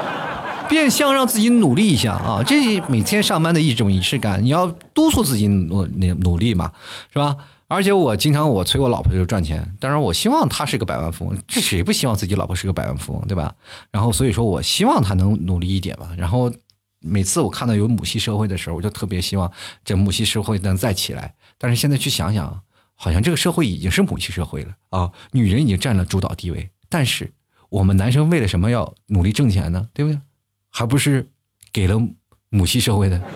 [0.69, 2.43] 变相让自己努力一下啊！
[2.45, 6.73] 这每天上班的一种仪式感，你要督促自己努努努力嘛，
[7.13, 7.37] 是吧？
[7.69, 13.55] 而且我经常我催我老婆就赚钱，当然我希望她是个百万富翁，这谁不希望自己老婆是个百万富翁，对吧？
[13.93, 16.53] 然后所以说我希望她能努力一点嘛，然后。
[17.09, 19.51] 每次我看到有母系社会的时候，我就特别希望
[19.85, 21.35] 这母系社会能再起来。
[21.57, 22.61] 但是现在去想想，
[22.95, 26.71] 好像这个社会已经是母系社会了啊，女人已经占了主导地位。
[26.89, 27.33] 但是
[27.71, 29.89] 我们男生为了什么要努力挣钱呢？
[29.93, 30.21] 对不对？
[30.71, 31.29] 还不是
[31.73, 32.01] 给了
[32.51, 33.21] 母系社会的。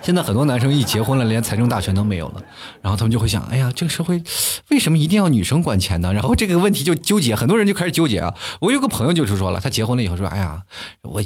[0.00, 2.42] 现在很多男生一结婚了，连财政大权都没有了，
[2.80, 4.22] 然后他们就会想：哎呀，这个社会
[4.70, 6.14] 为什么一定要女生管钱呢？
[6.14, 8.34] 然后这个问题就纠结，很多人就开始纠结啊。
[8.60, 10.62] 我有个朋友就是说了，他结婚了以后说：哎呀，
[11.02, 11.22] 我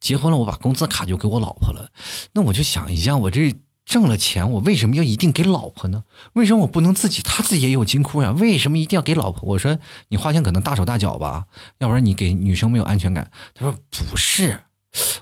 [0.00, 1.90] 结婚了，我把工资卡就给我老婆了。
[2.32, 6.04] 那我就想一下，我这挣了钱，我为什么要一定给老婆呢？
[6.34, 7.22] 为什么我不能自己？
[7.22, 9.48] 他自己也有金库呀，为什么一定要给老婆？
[9.48, 11.46] 我说你花钱可能大手大脚吧，
[11.78, 13.30] 要不然你给女生没有安全感。
[13.54, 13.74] 他说
[14.10, 14.60] 不是，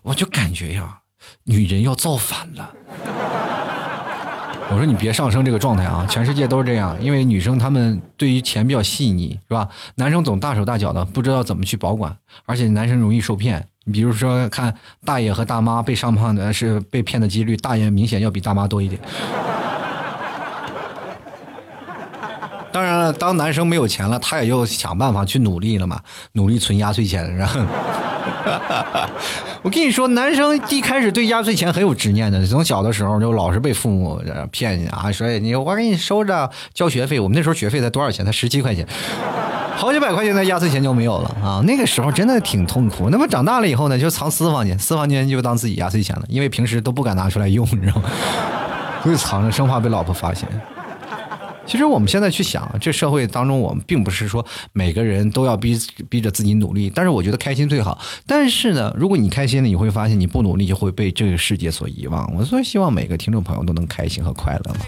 [0.02, 1.00] 我就感觉呀。
[1.44, 2.72] 女人要造反了！
[4.70, 9.68] 我说你别上升这个状态啊，全世界都是这样，因为女生她们对于钱比较细腻，是吧？
[9.96, 13.68] 男生总大手大脚的，不知道怎么去保管，而且男生容易受骗。
[13.92, 19.00] 比如说，看大爷和大妈被上当的是被骗的几率，大爷明显要比大妈多一点。
[22.72, 25.98] 当然了，当男生没有钱了，他也就想办法去努力了嘛，
[26.32, 27.68] 努力存压岁钱，是吧？
[29.62, 34.20] 我跟你说，男生一开始对压岁钱很有执念的，从小的时候就老是被父母
[34.50, 37.18] 骗啊，说你我给你收着交学费。
[37.18, 38.26] 我们那时候学费才多少钱？
[38.26, 38.86] 才十七块钱，
[39.76, 41.62] 好几百块钱的压岁钱就没有了啊！
[41.64, 43.10] 那个时候真的挺痛苦。
[43.10, 48.08] 那么长大了以后呢，就藏私房钱，私房钱就当自己压岁钱了，因为平时都不敢拿出来用，你知道吗？
[49.02, 50.48] 会藏着，生怕被老婆发现。
[51.66, 55.76] 其实我们现在去想，这社会当中，我们并不是说每个人都要逼
[56.08, 57.98] 逼着自己努力，但是我觉得开心最好。
[58.24, 62.32] 但是呢，如果你开心了，你会发现你不努力就会被这个世界所遗忘。
[62.34, 64.80] 我所以希望每个听众朋友都能开心和快乐嘛。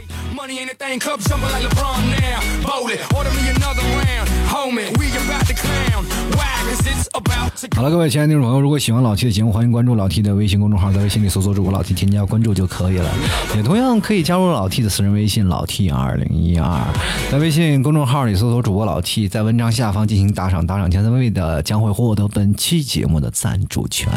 [7.74, 13.10] 好了，各位亲爱的听众朋友，如果喜欢老 T 的节目，欢迎关注老 T 的微信公众号，在微信里搜索主播老 T，添加关注就可以了。
[13.56, 16.92] 也同样可以加入老 T 的私人微信老 T 二零一二，啊
[17.30, 24.08] 在微信公众号里搜索主播老 T，在文章下方进行打赏，打赏前三位的将会获得本期节目的赞助权。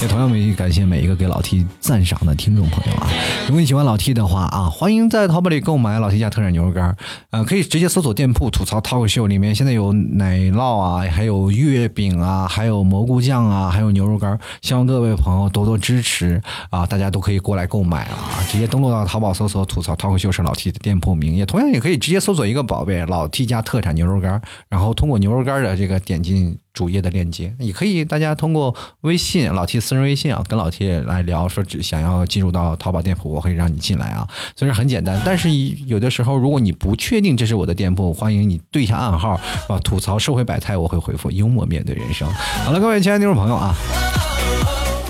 [0.00, 3.06] 也同样也感谢每一个给老 T 赞赏的听众朋友啊！
[3.46, 6.96] 如果你喜欢老 T 的话啊，欢迎在淘宝里购买老 T 家特产牛肉干，
[7.30, 16.86] 呃，可以直接搜索店铺吐槽 talk show 里面现在有奶酪啊，还有月饼啊，还有蘑菇酱啊，还有牛肉干，希望各位朋友多多支持啊！
[16.86, 26.58] 大家都可以过来购买啊，直接登录到淘宝搜索吐槽 talk show 是老 T 的店铺名，也同样也可以直接搜索一个宝贝老 T 家特产牛肉干，然后通过牛肉干的这个点进。
[26.74, 34.26] 主页的链接，也可以大家通过微信老 T 私人微信啊，跟老 T 来聊，说只想要进入到淘宝店铺，我可以让你进来啊。
[34.56, 35.48] 虽然很简单，但是
[35.86, 42.28] 有的时候如果你不确定这是我的店铺，欢迎你对一下暗号啊，吐槽社会百态，我会回复幽默面对人生。
[42.64, 43.72] 好了，各位亲爱的听众朋友啊。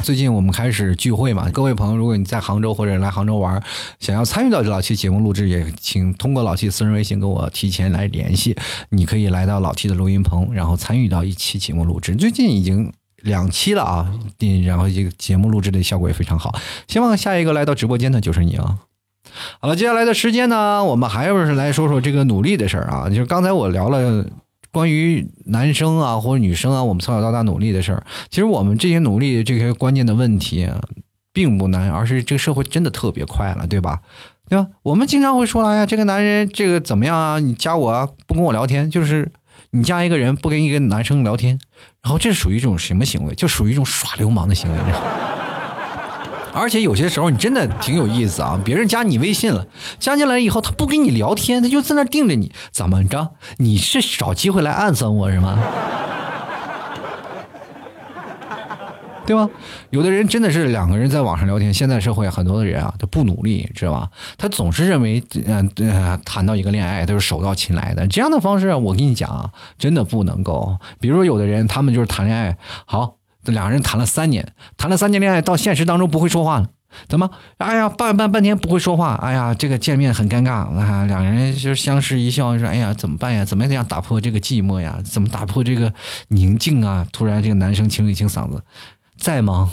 [0.05, 3.63] 最近我们开始聚会嘛，各位朋友，如果你在杭州或者来杭州玩，
[4.01, 8.55] 想要参与到老七节目录制，也请通过老七私人微信跟我提前来联系。
[8.91, 12.15] 你可以来到老七的录音棚，然后参与到一期节目录制。
[12.17, 14.13] 最近已经两期了啊，
[14.67, 16.55] 然后这个节目录制的效果也非常好。
[16.87, 18.81] 希望下一个来到直播间的就是你啊。
[19.59, 23.09] 好了，接下来的时间呢，我们还要是来说说这个努力的事儿啊。
[23.09, 24.27] 就是刚才我聊了。
[24.75, 30.69] 关于男生啊或者女生啊，我们从小到大努力的事儿，其实我们这些努力这些关键的问题，
[31.33, 34.01] 并不难，而是这个社会真的特别快了，对吧？
[34.49, 34.67] 对吧？
[34.83, 37.39] 我们经常会说，哎呀，这个男人这个怎么样啊？
[37.39, 39.31] 你加我啊，不跟我聊天，就是
[39.71, 41.57] 你加一个人不跟一个男生聊天，
[42.03, 43.35] 然后这属于一种什么行为？
[43.37, 44.79] 就属于一种耍流氓的行为。
[46.55, 49.67] 而且有些时候你真的挺有意思啊，别人加你微信了，
[49.99, 53.31] 加进来以后他不跟你聊天，他就在那盯着你，怎么着？
[53.59, 55.59] 你是找机会来暗算我是吗？
[59.27, 59.49] 对吧？
[59.89, 64.11] 有的人真的是两个人在网上聊天，现在社会很多的人啊，他不努力，知道吧？
[64.37, 70.77] 他总是认为，嗯、呃，谈到一个恋爱都是手到擒来的，这样的方式，我跟你讲啊，真的不能够。
[71.01, 76.69] 比如说，有的人他们就是谈恋爱，好，这两个人谈了三年，谈了三年恋爱，到现实当中不会说话了。
[77.09, 77.29] 怎么？
[77.59, 81.05] 哎呀，半半半天不会说话，哎呀，这个见面很尴尬啊！
[81.07, 83.45] 两个人就相视一笑，说：“哎呀，怎么办呀？
[83.45, 84.99] 怎么样打破这个寂寞呀？
[85.05, 85.93] 怎么打破这个
[86.29, 88.63] 宁静啊？”突然，这个男生清了一清嗓子，
[89.19, 89.71] 在吗？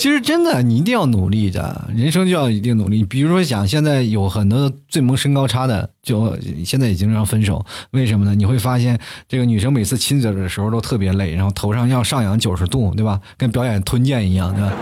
[0.00, 3.04] 其实真的，你一定要努力的，人生就要一定努力。
[3.04, 6.34] 比如说，想现在有很多最萌身高差的，就
[6.64, 8.34] 现在已经让分手，为什么呢？
[8.34, 13.20] 你会发现，这个女生每次亲嘴的时候都特别累，然后头上要上扬九十度，对吧？
[13.36, 14.72] 跟表演吞剑一样，对吧？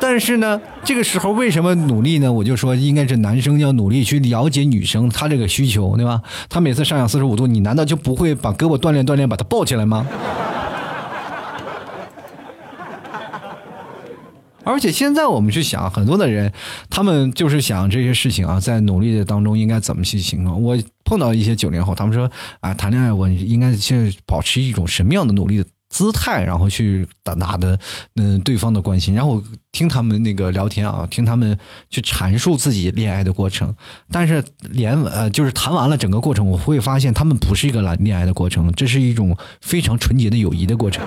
[0.00, 2.32] 但是呢，这个时候为什么努力呢？
[2.32, 6.20] 我就说应该是男生要努力去了解女生她这个需求，对吧？
[6.48, 10.04] 她每次上扬四十五度，你难道就不会把胳膊锻炼锻炼，把她抱起来吗？
[14.66, 16.52] 而且现在我们去想，很多的人，
[16.90, 20.60] 他们就是想这些事情啊，在努力的当中应该怎么去行动。
[20.60, 27.78] 我碰到一些九零后，他们说啊，谈恋爱我应该去保持一种什么样的努力的姿态，然后去打打的
[28.16, 31.56] 嗯对方的关心，然后听他们那个聊天啊，听他们
[31.88, 33.72] 去阐述自己恋爱的过程。
[34.10, 41.06] 但是连呃就是谈完了整个过程，我会发现他们不是一个恋恋爱的过程，这是一种非常纯洁的友谊的过程。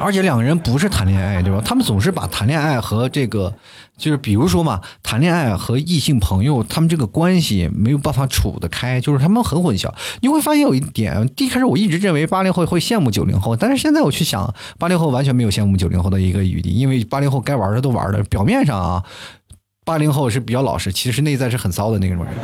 [0.00, 1.60] 而且两个人不是谈恋爱，对吧？
[1.64, 3.54] 他们总是把谈恋爱和这个，
[3.98, 9.92] 就是比如说嘛，谈恋爱和异性朋友，他们这个关系没有办法处得开，就是他们很混淆。
[10.22, 18.22] 你会发现有一点，一开始我一直认为八零后会羡慕九零后，但是现在我去想，八零后完全没有羡慕九零后的一个余地，因为八零后该玩的都玩了。
[18.24, 19.04] 表面上啊，
[19.84, 22.34] 八零后是比较老实，其实内在是很骚的那种人。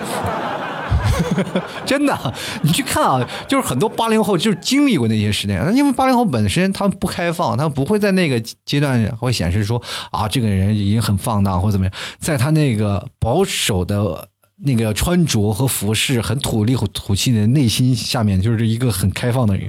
[1.85, 14.29] 真的，你去看啊，就是很多八零后就是经历过那些时代，因为八零后本身他们不开放，他们不会在那个阶段会显示说啊，这个人已经很放荡或怎么样，在他那个保守的
[14.65, 19.69] 那个穿着和服饰很土里土气的内心下面，就是一个很开放的人。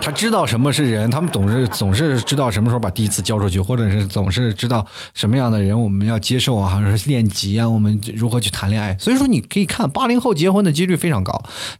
[0.00, 8.96] 他知道什么是人，他们总是总是知道什么时候把第一次交出去，或者是总是知道什么样的人我们要接受啊，还是练级啊，我们如何去谈恋爱。
[8.98, 11.32] 所以说，你可以看八零后结婚的几率非常高，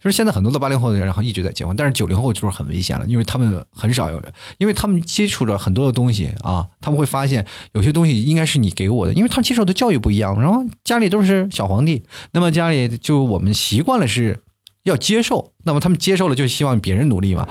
[0.03, 12.03] 就是现在很多的八零后的人，然后一直在结婚，但是九零后就是很危险了，因为他们很少有人，因为他们接触了很多的东西啊，他们会发现有些东西应该是你给我的，因为他们接受的教育不一样，然后家里都是小皇帝，
[12.33, 14.43] 那么家里就我们习惯了是
[14.83, 17.47] 要接受，那么他们接受了就希望别人努力嘛。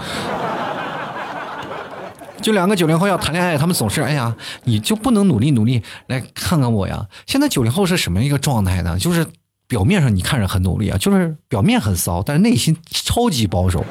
[2.40, 7.07] 就两个九零后要谈恋爱，他们总是哎呀，你就不能努力努力来看看我呀？
[7.27, 8.98] 现在九零后是什么一个状态呢？
[8.98, 9.27] 就是
[9.66, 13.85] 表面上你看着很努力啊，就是表面很骚，但是内心超级保守。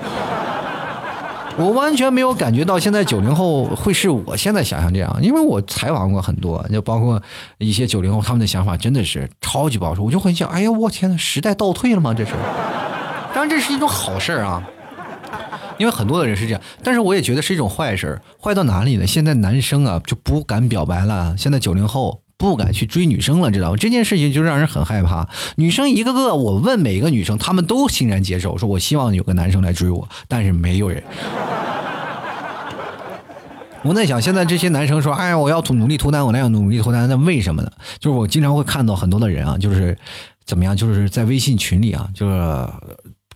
[1.60, 7.22] 我完全没有感觉到现在九零后会是我现在想象这样，因为我采访过很多，就包括
[7.58, 10.04] 一些九零后，他们的想法真的是超级保守。
[10.04, 12.14] 我就会想，哎呀，我天呐，时代倒退了吗？
[12.14, 12.32] 这是，
[13.34, 14.64] 当然这是一种好事儿啊。
[15.78, 18.22] 因为很多的人是这样，但是我也觉得是一种坏事儿。
[18.42, 19.06] 坏到哪里呢？
[19.06, 23.78] 现在男生啊就不敢表白了，现在九零后不敢去追女生了，知道吗？
[23.78, 25.30] 这件事情就让人很害怕。
[25.56, 31.04] 女生一个个，我问每一个女生，她们都欣然接受，说我希望有个男生来追我，但是没有人。
[33.84, 39.98] 我在想，现在这些男生说：“哎呀，我要努力脱单，我那样努力脱单，那为什么呢？”就是我经常会看到很多的人啊，就是
[40.46, 42.68] 怎么样，就是在微信群里啊，就是。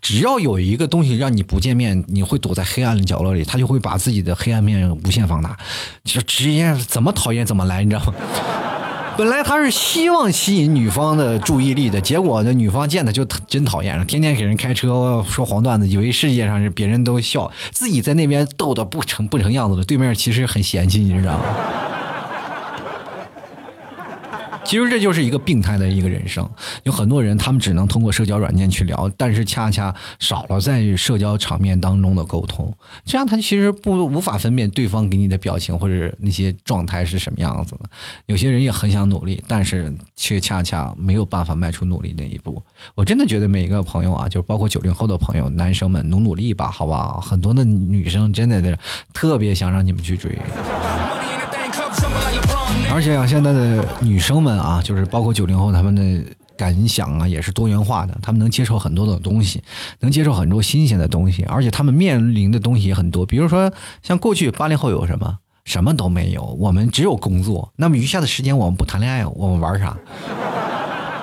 [0.02, 5.56] 只要有一个东西让你不见面，你会躲在黑暗的角落里，他就会把自己的黑暗面无限放大，
[6.04, 8.14] 就直接怎么讨厌怎么来，你知道吗？
[9.18, 21.44] 本来他是希望吸引女方的注意力的，结果呢，女方见他就真讨厌了，天天给人开车说黄段子，以为世界上是别人都笑，自己在那边逗得不成不成样子的，对面其实很嫌弃，你知道吗？
[24.72, 26.50] 其实这就是一个病态的一个人生。
[26.84, 37.90] 有很多人，他们只能通过社交软件去聊，但是恰恰少了在社交场面当中的沟通，这样他其实不无法分辨对方给你的表情或者那些状态是什么样子的。
[38.28, 42.64] 有些人也很想努力，但是却恰恰没有办法迈出努力那一步。
[42.96, 47.20] 我真的觉得每一个朋友啊，就包括九零后的朋友，男生们努努力吧，好不好？
[47.20, 48.80] 很多的女生真的是
[49.12, 50.32] 特别想让你们去追。
[52.94, 56.22] 而且啊，现在的女生们啊，就是包括九零后，他们的
[56.58, 58.18] 感想啊，也是多元化的。
[58.22, 59.64] 他们能接受很多的东西，
[60.02, 63.26] 能接受很多新鲜的东西，而且他们面临的东西也很多。
[63.26, 63.72] 比如说，
[64.04, 65.38] 像过去八零后有什么？
[65.64, 67.72] 什么都没有，我们只有工作。
[67.78, 69.98] 那么余下的时间，我们不谈恋爱，我们玩啥？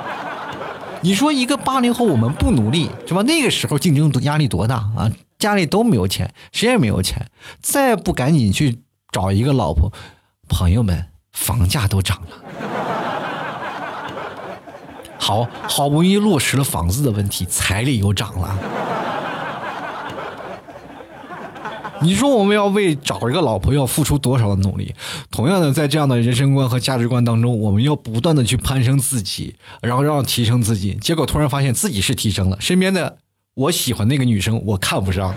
[1.03, 3.23] 你说一个八零后，我们不努力是吧？
[3.23, 5.13] 那个时候竞争压力多大啊？
[5.39, 7.27] 家里都没有钱，谁也没有钱，
[7.61, 8.79] 再不赶紧去
[9.13, 9.93] 找一个老婆，
[10.49, 11.05] 朋友们。
[11.33, 12.37] 房价都涨了，
[15.19, 18.59] 好好不容易落实了房子的问题，彩礼又涨了。
[22.01, 24.95] 你说我们要为找一个老婆要付出多少的努力？
[25.33, 30.95] 同样的，在这样的人生观和价值观当中，我们要不断的去攀升自己，然后让提升自己。
[31.01, 33.19] 结果突然发现自己是提升了，身边的
[33.55, 35.35] 我喜欢那个女生我看不上。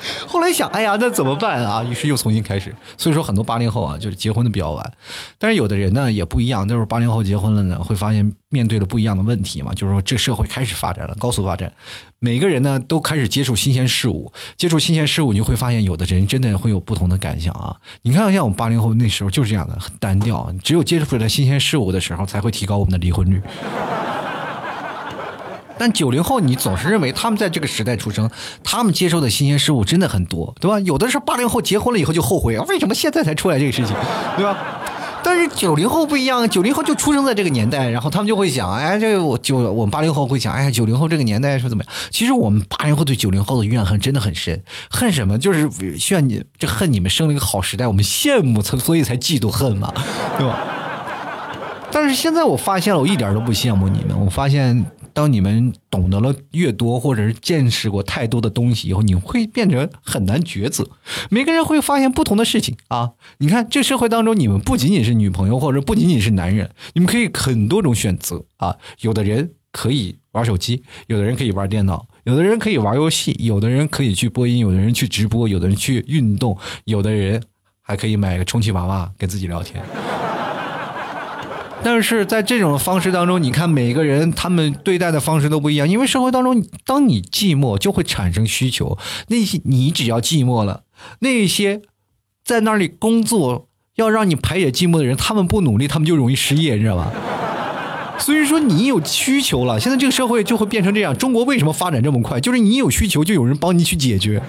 [0.26, 1.82] 后来想，哎呀，那怎么办啊？
[1.84, 2.74] 于是又重新开始。
[2.96, 4.92] 所以说，很多八零后啊，就是结婚的比较晚。
[5.38, 9.72] 但是有的人呢，也不一样，就是八零后结婚了呢，会发现面对了不一样的问题嘛。
[9.74, 11.72] 就是说，这社会开始发展了，高速发展，
[12.18, 14.32] 每个人呢都开始接触新鲜事物。
[14.56, 17.76] 接触新鲜事物，你会发现，有的人真的会有不同的感想啊。
[18.02, 20.52] 你看，像我们八零后那时候就是这样的，很单调。
[20.62, 23.40] 只有接触了新鲜事物的时候，才会提高我们的离婚率。
[25.78, 28.28] 但九零后，你总是认为他们在这个时代出生，
[28.64, 30.80] 他们接受的新鲜事物真的很多，对吧？
[30.80, 33.94] 有的是八零后结婚了以后就后悔啊，为什么现在才出来这个事情，
[34.36, 34.56] 对吧？
[35.20, 41.92] 但是九零后不一样，九零后就出生在这个年代，然后他们就会想，哎，这我就我们八零后会想，哎，九零后这个年代是怎么样？
[42.10, 45.36] 其实我们八零后对九零后的怨恨真的很深，恨什么？
[45.36, 45.68] 就是
[46.10, 49.92] 怨你，这恨你们生了一个好时代，我们羡慕，才所以才嫉妒恨嘛，
[50.38, 50.58] 对吧？
[51.90, 54.84] 但是现在我发现了，我一点都不羡慕你们，我发现。
[55.18, 60.88] 当你们懂得了越多，或者是见识过太多的东西以后，你会变成很难抉择。
[61.28, 63.14] 每个人会发现不同的事情啊！
[63.38, 68.76] 你看，这社会当中，你们不仅仅是女朋友，或者不仅仅是男人，你们可以很多种选择啊。
[69.00, 77.42] 有的人可以玩手机，有的人可以玩电脑，有的人可以玩游戏，有的人可以去播音，有的人去直播，有的人去运动，有的人
[77.82, 79.82] 还可以买个充气娃娃跟自己聊天。
[81.82, 88.98] 但是在这种方式当中，你看每个人他们对待的方式都不一样，因为社会当中，当你寂寞就会产生需求。
[89.28, 90.82] 那些你只要寂寞了，
[91.20, 91.80] 那些
[92.44, 97.12] 在那里工作要让你排解寂寞的人，他们不努力，他们就容易失业，你知道吧？
[98.18, 101.16] 所以说你有需求了，现在这个社会就会变成这样。
[101.16, 102.40] 中国为什么发展这么快？
[102.40, 104.42] 就是你有需求，就有人帮你去解决。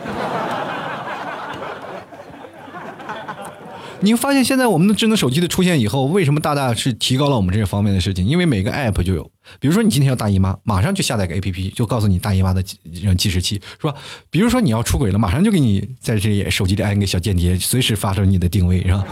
[4.01, 8.25] 你会发现，现在我们的智能手机的出现以后，为什么大大是提高了我们这些方面的事情？
[8.25, 9.29] 因为每个 app 就有，
[9.59, 13.93] 比如说你今天要大姨妈，马上就下载个 app，就告诉你大姨妈的计时器，是吧？
[14.29, 19.05] 比如说你要出轨了，马上就给你在这里手机里安一个小间谍，随时发出你的定位，是吧？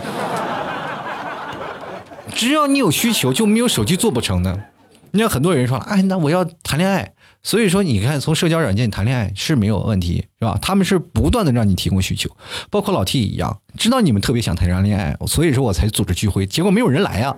[2.33, 4.57] 只要你有需求，就没有手机做不成的。
[5.11, 7.13] 你看很多人说了，哎，那我要谈恋爱。
[7.47, 10.59] 所以说，你看，从社交软件谈恋爱是没有问题，是吧？
[10.61, 12.29] 他们是不断的让你提供需求，
[12.69, 17.33] 包括老 T 一样，知道你们特别想谈上恋爱，所以说我才组织聚会，结果没有人来啊，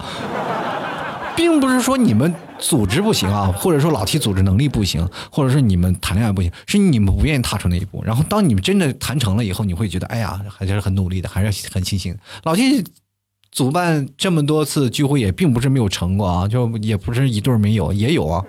[1.36, 8.04] 并不是说你们组织不行啊，或者说老 T 组织能力不行，或者说你们谈恋爱不行，是你们不愿意踏出那一步。
[8.04, 12.18] 然后当你们真的谈成了以后，你会觉得，哎呀，还是很努力的，还是很庆幸。
[12.46, 12.84] 老 T
[13.52, 18.44] 主办这么多次聚会，也并不是没有成过啊，就也不是一对没有，也有啊。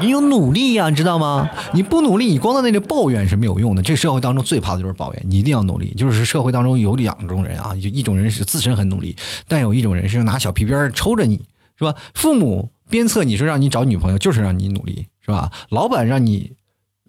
[0.00, 1.50] 你有努力呀，你知道吗？
[1.72, 3.82] 你不努力，你光在那里抱怨是没有用的。
[3.82, 5.92] 这社会当中最怕的就是抱怨，你一定要努力。
[5.96, 9.16] 就是社会当中有两种人啊，就一种人是自身很努力，
[9.48, 11.36] 但有一种人是拿小皮鞭抽着你，
[11.76, 11.94] 是吧？
[12.14, 15.50] 父母鞭策你说让你找女朋友，就是让你努力，是吧？
[15.70, 16.52] 老板让你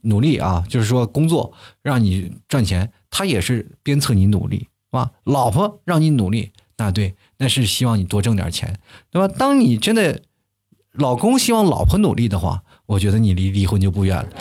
[0.01, 5.11] 努力啊，就是说工作让你赚钱，他也是鞭策你努力，是吧？
[5.25, 8.79] 老婆让你努力，那对，那是希望你多挣点钱，
[9.11, 9.27] 对吧？
[9.37, 10.21] 当你真的
[10.93, 12.63] 老公希望老婆努力的话。
[12.89, 14.25] 我觉得你离离婚就不远了，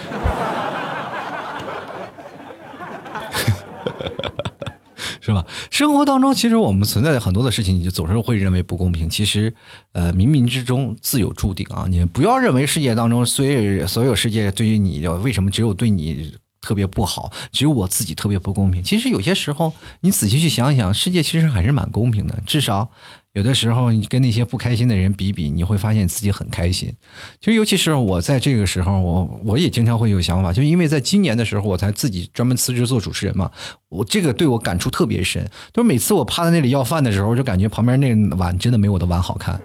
[5.21, 5.45] 是吧？
[5.71, 9.07] 生活当中，其实我们存在的很多的事情，你就总是会认为不公平。
[9.07, 9.53] 其实，
[9.93, 11.85] 呃，冥冥之中自有注定啊！
[11.91, 16.35] 你不要认为世界当中所有所有世界对于你，为什么只有对你？
[16.61, 18.83] 特别不好，只有我自己特别不公平。
[18.83, 22.37] 其实有些时候，你仔细去想想，世界其实还是蛮公平的。
[22.47, 22.91] 至少
[23.35, 26.93] 有的时候，你跟那些不开心的人比比，你会发现自己很开心。
[27.41, 33.51] 就，尤其是我在这个时候，我我也经常会有想法，就因为在今年的时候，我才自己专门辞职做主持人嘛。
[33.91, 39.61] 我这个对我感触特别深，就是每次我趴在那里要饭的时候，就感觉旁边那碗真的没我的碗好看。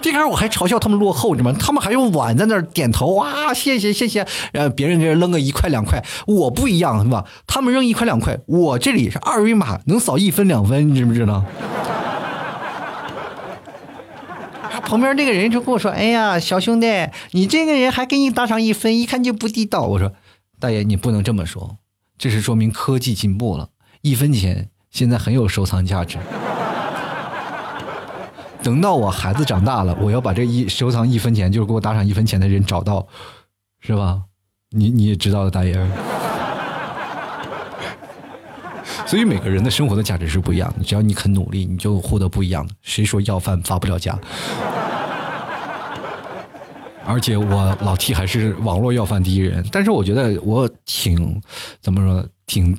[0.00, 1.58] 这开始我还嘲笑他们落后，你知道吗？
[1.60, 4.26] 他们还用碗在那儿点头啊，谢谢谢谢。
[4.52, 7.24] 呃，别人给人扔个一块两块，我不一样是吧？
[7.46, 11.44] 他们扔一块两块，我这里是二维码能扫一分两分，你知不知道？
[14.84, 16.86] 旁边那个人就跟我说：“哎呀，小兄弟，
[17.32, 20.12] 你这个人还给你打上一分，一看就不地道。”我说
[20.60, 21.78] ：“大爷，你不能这么说，
[22.16, 23.70] 这是说明科技进步了，
[24.02, 26.18] 一分钱现在很有收藏价值。”
[28.66, 33.06] 等到我孩子长大了，我要把这一收藏一分钱，就是给我打赏一分钱的人找到，
[33.78, 34.20] 是吧？
[34.70, 35.72] 你你也知道的，大爷。
[39.06, 42.74] 所以每个人的生活的价值是不一样的，只要你肯努力，你就获得不一样的。
[42.82, 44.18] 谁说要饭发不了家？
[47.06, 51.40] 而且我老 T 还是网络要饭第一人，但是我觉得我挺
[51.80, 52.76] 怎么说，挺。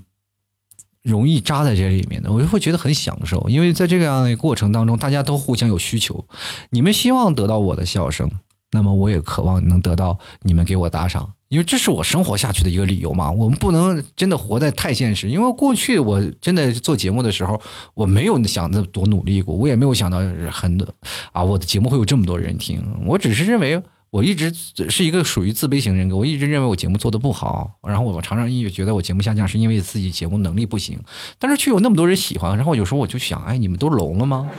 [1.07, 6.25] 容易扎在这里面的，我就会觉得很享受，因为在这个样的过程当中，大家都互相有需求。
[6.69, 8.29] 你们希望得到我的笑声，
[8.71, 13.31] 那么我也渴望能得到你们给我打赏，因为这是我生活下去的一个理由嘛。
[13.31, 17.59] 我们不能真的活在太现实，因为过去我真的做节目的时候，
[17.93, 20.19] 我没有想着多努力过，我也没有想到
[20.51, 20.85] 很多
[21.31, 23.81] 啊，我的节目会有这么多人听，我只是认为。
[24.09, 24.53] 我一直
[24.89, 30.97] 是一个属于自卑型人格，我一直认为我节目做的不好，然后我常常也觉得我节目下降是因为自己节目能力不行，
[31.37, 34.49] 但是却有那么多人喜欢，然后有时候我就想，哎，你们都聋了吗？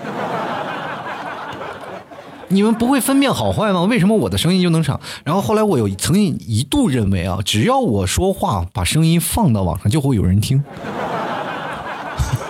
[2.51, 3.83] 你们不会分辨好坏吗？
[3.85, 5.01] 为什么我的声音就能上？
[5.25, 10.63] 然后后来我有曾经一度认为啊，只要我说话把声音放到网上，就会有人听。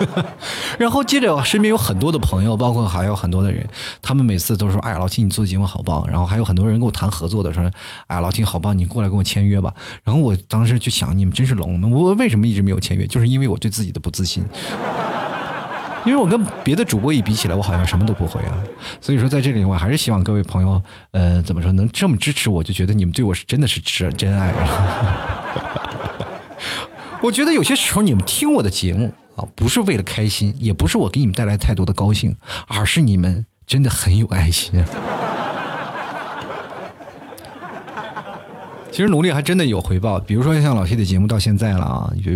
[0.79, 3.67] 然后接着，身边有很多的朋友，包括还有很多的人，
[4.01, 7.69] 他们每次都说：“哎，老秦，你做的节目好棒。”然后还有很多人跟我谈合作的，说
[8.07, 9.73] ：“哎，老秦好棒，你过来跟我签约吧。”
[10.03, 11.79] 然后我当时就想，你们真是聋。
[11.91, 13.05] 我为什么一直没有签约？
[13.07, 14.45] 就是因为我对自己的不自信。
[16.05, 18.57] 因为我跟别的主播一比起来，我好像什么都不会啊。
[19.01, 20.81] 所以说，在这里我还是希望各位朋友，
[21.11, 24.53] 呃，怎么说能这么支持我，就觉得你们对我是真的是真真爱。
[27.21, 29.13] 我觉得有些时候你们听我的节目。
[29.55, 32.35] 不是为了开心，也不是我给你们带来太多的高兴，
[32.67, 34.83] 而是你们真的很有爱心。
[38.91, 42.31] 其实努力还真的有回报，比如说像老谢的节目到现在了啊，就。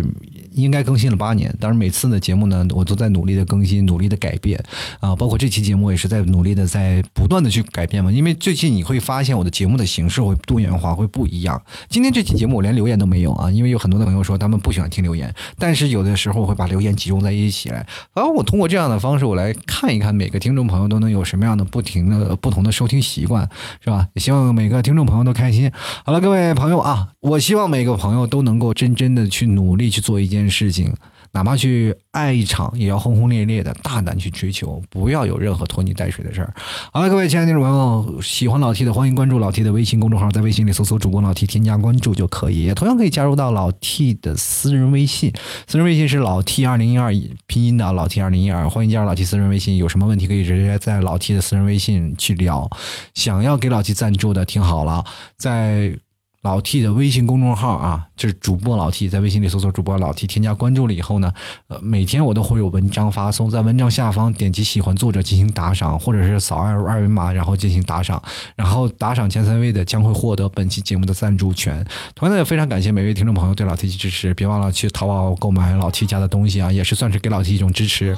[0.54, 4.62] 应该更新了八年，但是每次的节目呢，我都在努力的更新，努力的改变
[5.00, 8.10] 啊，包括这期节目也是在努力的在不断的去改变嘛。
[8.10, 11.60] 因为最近你会发现我的节目的形式会多元化，会不一样。
[11.88, 23.48] 今天这期节目我连留言都没有啊，因为有很多的朋友说他们不喜欢听留言，但是有的时候会把留言集中在一起来，然后我通过这样的方式，我来看一看每个听众朋友都能有什么样的不停的不同的收听习惯，
[23.82, 24.06] 是吧？
[24.14, 25.70] 也希望每个听众朋友都开心。
[26.04, 30.43] 好了，各位朋友啊，我希望每个朋友都能够真真的去努力去做一件。
[30.48, 30.92] 事情，
[31.32, 36.54] 哪怕去爱一场，也要轰轰烈烈的，大胆去追求，不要有任何拖泥带水的事儿。
[36.92, 42.72] 好了，各位亲爱的听众朋友，喜欢老 T 的，欢迎关注老 T 的微信公众号，在微信里搜索主播老 T，添加关注就可以。
[42.74, 45.32] 同样可以加入到老 T 的私人微信，
[45.66, 47.12] 私人微信是老 T 二零一二
[47.46, 49.76] 拼音的老 T 二零一二，欢迎加入老 T 私人微信。
[49.76, 52.70] 有什么问题可以直接在老 T 的私人微信去聊。
[53.14, 55.04] 想要给老 T 赞助的，听好了，
[55.36, 55.98] 在。
[56.44, 61.32] 老 T 的微信公众号啊，就是主播老 T，在微信里搜索主播老 T，添加关注了以后呢，
[61.68, 68.22] 呃，每天我都会有文章发送，在文章下方点击喜欢作者进行打赏，或者是扫二二维码然后进行打赏，
[68.56, 71.82] 然后打赏前三位的将会获得本期节目的赞助权。
[72.14, 78.14] 同样的，也非常感谢每位听众朋友对老 T 的支持，别忘了去淘宝购买老 T 家的东西啊，也是算是给老 T 一种支持。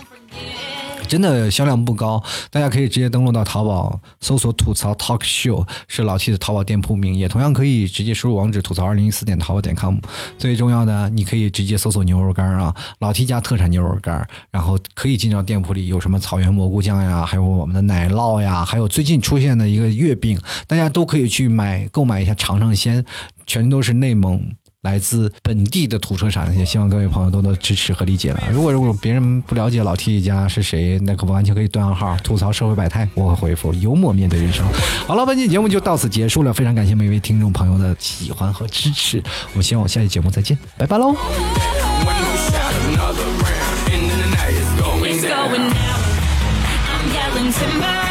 [1.08, 9.98] 真的销量不高，大家可以直接登录到淘宝搜索“吐槽 Talk Show”，是老 T 的淘宝店铺名，也同样可以直接输入网址“吐槽二零一四点淘宝点 com”。
[10.36, 23.04] 最重要的，你可以直接搜索牛肉干啊，老 T 家特产牛肉干，然后可以进到店铺里，有什么草原蘑菇酱呀，还有我们的奶酪呀，还有最近出现的一个月饼，大家都可以去买购买一下尝尝鲜，
[23.46, 24.42] 全都是内蒙。
[24.86, 28.40] 来自本地的土特产，也希望各位朋友多多支持和理解了。
[28.52, 34.64] 如果如果别人不了解老 T 一家是谁，那可不完全可以对暗号吐槽社会百态，我会回复幽默面对人生。
[35.08, 39.20] 好了，本期节目就到此结束了，非常感谢每位听众朋友的喜欢和支持，
[39.52, 41.16] 我们希望我下期节目再见，拜拜喽。
[47.56, 48.05] timber.